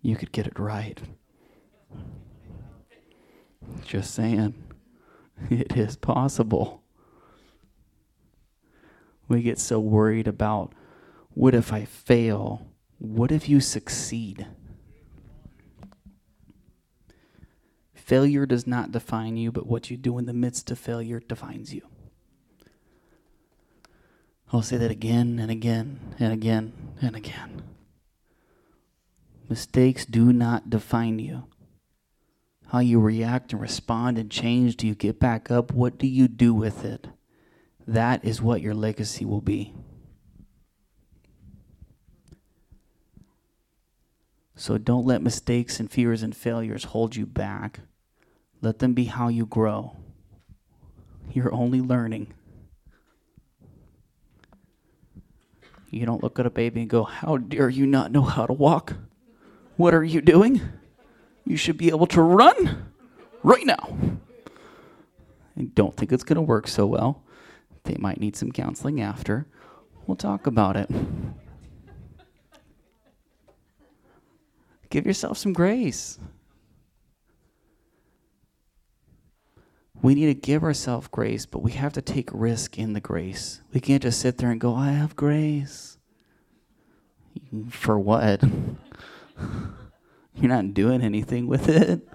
you 0.01 0.15
could 0.15 0.31
get 0.31 0.47
it 0.47 0.59
right. 0.59 0.99
Just 3.85 4.13
saying. 4.13 4.53
It 5.49 5.77
is 5.77 5.95
possible. 5.95 6.83
We 9.29 9.41
get 9.41 9.59
so 9.59 9.79
worried 9.79 10.27
about 10.27 10.73
what 11.29 11.55
if 11.55 11.71
I 11.71 11.85
fail? 11.85 12.67
What 12.97 13.31
if 13.31 13.47
you 13.47 13.61
succeed? 13.61 14.47
Failure 17.93 18.45
does 18.45 18.65
not 18.65 18.91
define 18.91 19.37
you, 19.37 19.51
but 19.51 19.67
what 19.67 19.89
you 19.89 19.95
do 19.95 20.17
in 20.17 20.25
the 20.25 20.33
midst 20.33 20.71
of 20.71 20.79
failure 20.79 21.19
defines 21.19 21.73
you. 21.73 21.87
I'll 24.51 24.61
say 24.61 24.77
that 24.77 24.91
again 24.91 25.39
and 25.39 25.51
again 25.51 26.15
and 26.19 26.33
again 26.33 26.73
and 27.01 27.15
again. 27.15 27.61
Mistakes 29.47 30.05
do 30.05 30.33
not 30.33 30.69
define 30.69 31.19
you 31.19 31.49
how 32.69 32.79
you 32.79 32.99
react 32.99 33.51
and 33.51 33.61
respond 33.61 34.17
and 34.19 34.29
change. 34.29 34.77
Do 34.77 34.85
you 34.85 34.93
get 34.93 35.19
back 35.19 35.49
up? 35.49 35.73
What 35.73 35.97
do 35.97 36.05
you 36.07 36.27
do 36.27 36.53
with 36.53 36.85
it? 36.85 37.07
That 37.87 38.23
is 38.23 38.41
what 38.41 38.61
your 38.61 38.75
legacy 38.75 39.25
will 39.25 39.41
be. 39.41 39.73
So 44.55 44.77
don't 44.77 45.05
let 45.05 45.23
mistakes 45.23 45.79
and 45.79 45.89
fears 45.89 46.21
and 46.21 46.35
failures 46.35 46.85
hold 46.85 47.15
you 47.15 47.25
back. 47.25 47.79
Let 48.61 48.79
them 48.79 48.93
be 48.93 49.05
how 49.05 49.29
you 49.29 49.47
grow. 49.47 49.97
You're 51.31 51.53
only 51.53 51.81
learning. 51.81 52.33
You 55.89 56.05
don't 56.05 56.23
look 56.23 56.39
at 56.39 56.45
a 56.45 56.51
baby 56.51 56.81
and 56.81 56.89
go, 56.89 57.03
How 57.03 57.37
dare 57.37 57.69
you 57.69 57.85
not 57.85 58.11
know 58.11 58.21
how 58.21 58.45
to 58.45 58.53
walk? 58.53 58.95
What 59.77 59.93
are 59.93 60.03
you 60.03 60.21
doing? 60.21 60.61
You 61.45 61.57
should 61.57 61.77
be 61.77 61.89
able 61.89 62.07
to 62.07 62.21
run 62.21 62.91
right 63.43 63.65
now. 63.65 63.97
I 65.57 65.63
don't 65.73 65.95
think 65.95 66.11
it's 66.11 66.23
going 66.23 66.35
to 66.35 66.41
work 66.41 66.67
so 66.67 66.85
well. 66.85 67.23
They 67.83 67.95
might 67.97 68.19
need 68.19 68.35
some 68.35 68.51
counseling 68.51 69.01
after. 69.01 69.47
We'll 70.05 70.15
talk 70.15 70.47
about 70.47 70.75
it. 70.75 70.89
Give 74.89 75.05
yourself 75.05 75.37
some 75.37 75.53
grace. 75.53 76.19
We 80.01 80.15
need 80.15 80.27
to 80.27 80.33
give 80.33 80.63
ourselves 80.63 81.07
grace, 81.07 81.45
but 81.45 81.61
we 81.61 81.73
have 81.73 81.93
to 81.93 82.01
take 82.01 82.29
risk 82.31 82.77
in 82.77 82.93
the 82.93 83.01
grace. 83.01 83.61
We 83.73 83.81
can't 83.81 84.01
just 84.01 84.21
sit 84.21 84.37
there 84.37 84.51
and 84.51 84.59
go, 84.59 84.75
I 84.75 84.91
have 84.91 85.15
grace. 85.15 85.97
For 87.69 87.99
what? 87.99 88.41
You're 90.35 90.49
not 90.49 90.73
doing 90.73 91.01
anything 91.01 91.47
with 91.47 91.67
it. 91.67 92.07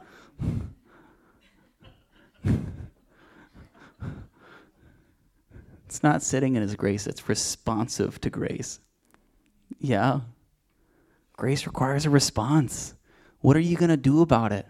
It's 5.94 6.02
not 6.02 6.22
sitting 6.22 6.56
in 6.56 6.62
His 6.62 6.74
grace, 6.74 7.06
it's 7.06 7.28
responsive 7.28 8.20
to 8.22 8.30
grace. 8.30 8.80
Yeah. 9.78 10.20
Grace 11.34 11.66
requires 11.66 12.06
a 12.06 12.10
response. 12.10 12.94
What 13.40 13.56
are 13.56 13.60
you 13.60 13.76
going 13.76 13.90
to 13.90 13.96
do 13.96 14.20
about 14.20 14.50
it? 14.50 14.66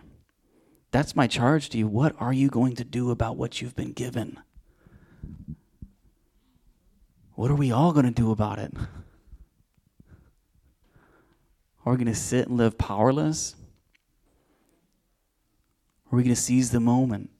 That's 0.94 1.16
my 1.16 1.26
charge 1.26 1.70
to 1.70 1.78
you. 1.78 1.88
What 1.88 2.14
are 2.20 2.32
you 2.32 2.48
going 2.48 2.76
to 2.76 2.84
do 2.84 3.10
about 3.10 3.36
what 3.36 3.60
you've 3.60 3.74
been 3.74 3.90
given? 3.90 4.38
What 7.34 7.50
are 7.50 7.56
we 7.56 7.72
all 7.72 7.92
going 7.92 8.06
to 8.06 8.12
do 8.12 8.30
about 8.30 8.60
it? 8.60 8.72
Are 11.84 11.90
we 11.90 11.96
going 11.96 12.06
to 12.06 12.14
sit 12.14 12.46
and 12.46 12.56
live 12.56 12.78
powerless? 12.78 13.56
Are 16.12 16.16
we 16.16 16.22
going 16.22 16.32
to 16.32 16.40
seize 16.40 16.70
the 16.70 16.78
moment 16.78 17.30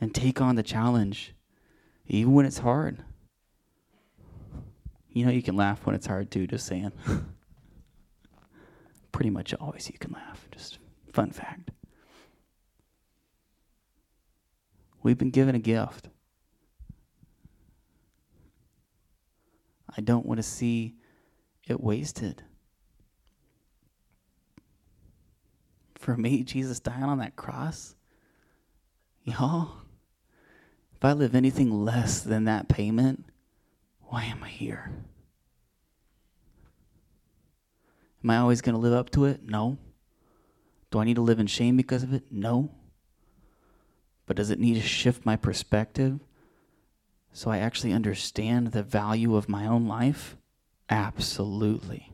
and 0.00 0.14
take 0.14 0.40
on 0.40 0.54
the 0.54 0.62
challenge, 0.62 1.34
even 2.06 2.32
when 2.32 2.46
it's 2.46 2.60
hard? 2.60 3.04
You 5.10 5.26
know, 5.26 5.30
you 5.30 5.42
can 5.42 5.56
laugh 5.56 5.84
when 5.84 5.94
it's 5.94 6.06
hard 6.06 6.30
too, 6.30 6.46
just 6.46 6.64
saying. 6.64 6.92
Pretty 9.12 9.28
much 9.28 9.52
always 9.52 9.90
you 9.90 9.98
can 9.98 10.12
laugh. 10.12 10.48
Just 10.50 10.78
fun 11.12 11.32
fact. 11.32 11.70
We've 15.02 15.18
been 15.18 15.30
given 15.30 15.54
a 15.54 15.58
gift. 15.58 16.08
I 19.96 20.00
don't 20.00 20.24
want 20.24 20.38
to 20.38 20.42
see 20.42 20.94
it 21.66 21.80
wasted. 21.80 22.42
For 25.96 26.16
me, 26.16 26.42
Jesus 26.42 26.80
dying 26.80 27.04
on 27.04 27.18
that 27.18 27.36
cross, 27.36 27.94
y'all, 29.24 29.72
if 30.96 31.04
I 31.04 31.12
live 31.12 31.34
anything 31.34 31.70
less 31.70 32.20
than 32.20 32.44
that 32.44 32.68
payment, 32.68 33.24
why 34.02 34.24
am 34.24 34.42
I 34.42 34.48
here? 34.48 34.92
Am 38.22 38.30
I 38.30 38.38
always 38.38 38.60
going 38.60 38.74
to 38.74 38.80
live 38.80 38.92
up 38.92 39.10
to 39.10 39.24
it? 39.24 39.42
No. 39.44 39.78
Do 40.90 40.98
I 40.98 41.04
need 41.04 41.16
to 41.16 41.22
live 41.22 41.40
in 41.40 41.46
shame 41.46 41.76
because 41.76 42.02
of 42.02 42.12
it? 42.12 42.24
No. 42.30 42.70
But 44.32 44.38
does 44.38 44.48
it 44.48 44.58
need 44.58 44.76
to 44.76 44.80
shift 44.80 45.26
my 45.26 45.36
perspective 45.36 46.18
so 47.34 47.50
I 47.50 47.58
actually 47.58 47.92
understand 47.92 48.68
the 48.68 48.82
value 48.82 49.36
of 49.36 49.46
my 49.46 49.66
own 49.66 49.86
life? 49.86 50.38
Absolutely. 50.88 52.10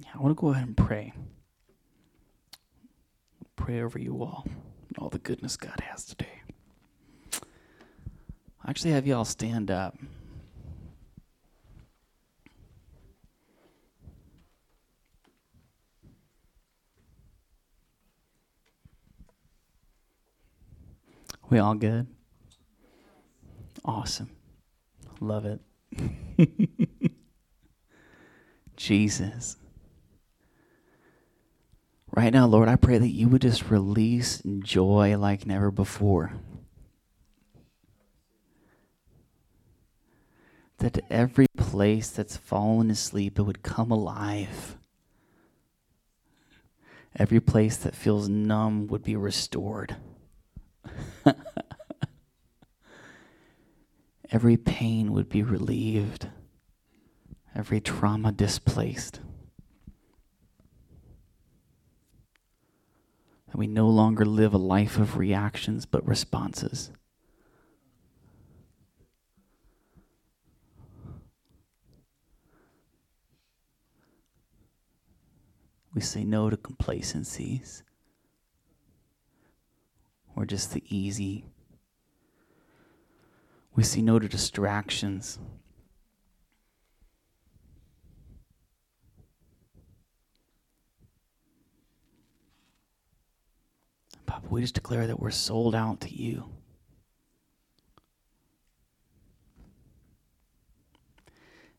Yeah, 0.00 0.08
I 0.12 0.18
want 0.18 0.36
to 0.36 0.40
go 0.40 0.48
ahead 0.48 0.66
and 0.66 0.76
pray. 0.76 1.12
Pray 3.54 3.80
over 3.80 4.00
you 4.00 4.20
all 4.24 4.44
all 4.98 5.08
the 5.08 5.20
goodness 5.20 5.56
God 5.56 5.78
has 5.88 6.04
today. 6.04 6.43
Actually 8.66 8.92
have 8.92 9.06
you 9.06 9.14
all 9.14 9.24
stand 9.24 9.70
up. 9.70 9.98
We 21.50 21.58
all 21.58 21.74
good? 21.74 22.06
Awesome. 23.84 24.30
Love 25.20 25.44
it. 25.44 25.60
Jesus. 28.76 29.56
Right 32.16 32.32
now, 32.32 32.46
Lord, 32.46 32.68
I 32.68 32.76
pray 32.76 32.98
that 32.98 33.08
you 33.08 33.28
would 33.28 33.42
just 33.42 33.70
release 33.70 34.42
joy 34.60 35.16
like 35.18 35.46
never 35.46 35.70
before. 35.70 36.32
That 40.84 41.00
every 41.08 41.46
place 41.56 42.10
that's 42.10 42.36
fallen 42.36 42.90
asleep, 42.90 43.38
it 43.38 43.42
would 43.44 43.62
come 43.62 43.90
alive. 43.90 44.76
Every 47.16 47.40
place 47.40 47.78
that 47.78 47.94
feels 47.94 48.28
numb 48.28 48.88
would 48.88 49.02
be 49.02 49.16
restored. 49.16 49.96
Every 54.30 54.58
pain 54.58 55.12
would 55.12 55.30
be 55.30 55.42
relieved, 55.42 56.28
every 57.54 57.80
trauma 57.80 58.30
displaced. 58.30 59.20
That 63.46 63.56
we 63.56 63.68
no 63.68 63.88
longer 63.88 64.26
live 64.26 64.52
a 64.52 64.58
life 64.58 64.98
of 64.98 65.16
reactions 65.16 65.86
but 65.86 66.06
responses. 66.06 66.90
We 75.94 76.00
say 76.00 76.24
no 76.24 76.50
to 76.50 76.56
complacencies 76.56 77.84
or 80.34 80.44
just 80.44 80.72
the 80.72 80.82
easy. 80.88 81.46
We 83.76 83.84
say 83.84 84.02
no 84.02 84.18
to 84.18 84.28
distractions. 84.28 85.38
Papa, 94.26 94.48
we 94.50 94.62
just 94.62 94.74
declare 94.74 95.06
that 95.06 95.20
we're 95.20 95.30
sold 95.30 95.76
out 95.76 96.00
to 96.00 96.12
you. 96.12 96.48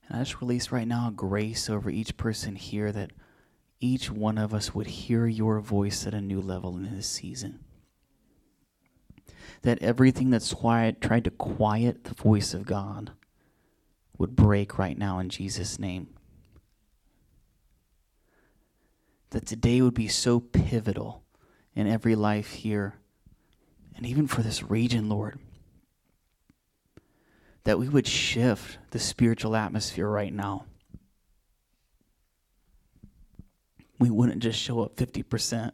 And 0.07 0.19
I 0.19 0.23
just 0.23 0.39
release 0.39 0.71
right 0.71 0.87
now 0.87 1.09
a 1.09 1.11
grace 1.11 1.69
over 1.69 1.89
each 1.89 2.15
person 2.15 2.55
here 2.55 2.93
that 2.93 3.11
each 3.85 4.11
one 4.11 4.37
of 4.37 4.53
us 4.53 4.73
would 4.73 4.87
hear 4.87 5.27
your 5.27 5.59
voice 5.59 6.07
at 6.07 6.13
a 6.13 6.21
new 6.21 6.41
level 6.41 6.75
in 6.75 6.95
this 6.95 7.07
season. 7.07 7.59
That 9.61 9.81
everything 9.81 10.31
that's 10.31 10.53
quiet, 10.53 11.01
tried 11.01 11.23
to 11.25 11.31
quiet 11.31 12.03
the 12.05 12.15
voice 12.15 12.53
of 12.53 12.65
God 12.65 13.11
would 14.17 14.35
break 14.35 14.77
right 14.77 14.97
now 14.97 15.19
in 15.19 15.29
Jesus' 15.29 15.77
name. 15.77 16.07
That 19.29 19.45
today 19.45 19.81
would 19.81 19.93
be 19.93 20.07
so 20.07 20.39
pivotal 20.39 21.23
in 21.75 21.87
every 21.87 22.15
life 22.15 22.51
here 22.51 22.95
and 23.95 24.05
even 24.05 24.27
for 24.27 24.41
this 24.41 24.63
region, 24.63 25.09
Lord. 25.09 25.39
That 27.63 27.79
we 27.79 27.89
would 27.89 28.07
shift 28.07 28.77
the 28.91 28.99
spiritual 28.99 29.55
atmosphere 29.55 30.07
right 30.07 30.33
now. 30.33 30.65
We 33.97 34.09
wouldn't 34.09 34.43
just 34.43 34.59
show 34.59 34.81
up 34.81 34.95
50%. 34.95 35.71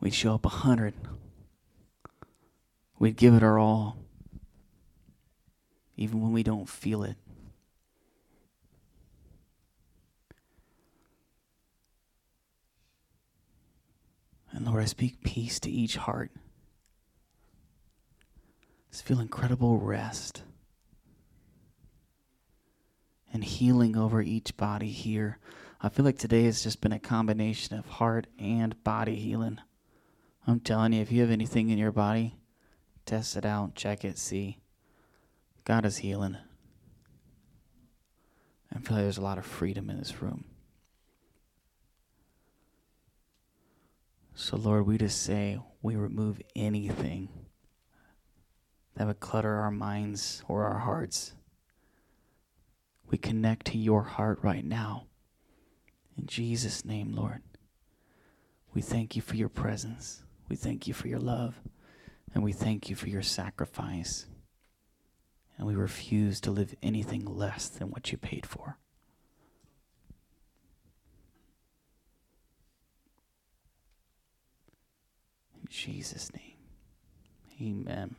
We'd 0.00 0.14
show 0.14 0.34
up 0.34 0.44
100. 0.44 0.94
We'd 2.98 3.16
give 3.16 3.34
it 3.34 3.42
our 3.42 3.58
all, 3.58 3.96
even 5.96 6.20
when 6.20 6.32
we 6.32 6.42
don't 6.42 6.68
feel 6.68 7.02
it. 7.02 7.16
And 14.52 14.66
Lord, 14.66 14.82
I 14.82 14.86
speak 14.86 15.22
peace 15.22 15.58
to 15.60 15.70
each 15.70 15.96
heart. 15.96 16.30
Just 18.90 19.04
feel 19.04 19.20
incredible 19.20 19.78
rest 19.78 20.42
and 23.32 23.42
healing 23.42 23.96
over 23.96 24.20
each 24.20 24.56
body 24.56 24.90
here. 24.90 25.38
I 25.84 25.88
feel 25.88 26.04
like 26.04 26.18
today 26.18 26.44
has 26.44 26.62
just 26.62 26.80
been 26.80 26.92
a 26.92 27.00
combination 27.00 27.76
of 27.76 27.86
heart 27.86 28.28
and 28.38 28.80
body 28.84 29.16
healing. 29.16 29.58
I'm 30.46 30.60
telling 30.60 30.92
you, 30.92 31.02
if 31.02 31.10
you 31.10 31.22
have 31.22 31.30
anything 31.30 31.70
in 31.70 31.78
your 31.78 31.90
body, 31.90 32.36
test 33.04 33.36
it 33.36 33.44
out, 33.44 33.74
check 33.74 34.04
it, 34.04 34.16
see. 34.16 34.58
God 35.64 35.84
is 35.84 35.96
healing. 35.98 36.36
I 38.72 38.78
feel 38.78 38.96
like 38.96 39.04
there's 39.04 39.18
a 39.18 39.22
lot 39.22 39.38
of 39.38 39.44
freedom 39.44 39.90
in 39.90 39.98
this 39.98 40.22
room. 40.22 40.44
So, 44.34 44.56
Lord, 44.56 44.86
we 44.86 44.98
just 44.98 45.20
say 45.20 45.58
we 45.82 45.96
remove 45.96 46.40
anything 46.54 47.28
that 48.94 49.08
would 49.08 49.18
clutter 49.18 49.56
our 49.56 49.72
minds 49.72 50.44
or 50.46 50.64
our 50.64 50.78
hearts. 50.78 51.34
We 53.10 53.18
connect 53.18 53.66
to 53.66 53.78
your 53.78 54.02
heart 54.04 54.38
right 54.42 54.64
now. 54.64 55.06
In 56.22 56.28
Jesus' 56.28 56.84
name, 56.84 57.12
Lord. 57.12 57.42
We 58.72 58.80
thank 58.80 59.16
you 59.16 59.22
for 59.22 59.34
your 59.34 59.48
presence. 59.48 60.22
We 60.48 60.54
thank 60.54 60.86
you 60.86 60.94
for 60.94 61.08
your 61.08 61.18
love. 61.18 61.60
And 62.32 62.44
we 62.44 62.52
thank 62.52 62.88
you 62.88 62.94
for 62.94 63.08
your 63.08 63.22
sacrifice. 63.22 64.26
And 65.58 65.66
we 65.66 65.74
refuse 65.74 66.40
to 66.42 66.52
live 66.52 66.76
anything 66.80 67.24
less 67.24 67.68
than 67.68 67.90
what 67.90 68.12
you 68.12 68.18
paid 68.18 68.46
for. 68.46 68.78
In 75.60 75.66
Jesus' 75.68 76.30
name, 76.32 76.56
amen. 77.60 78.16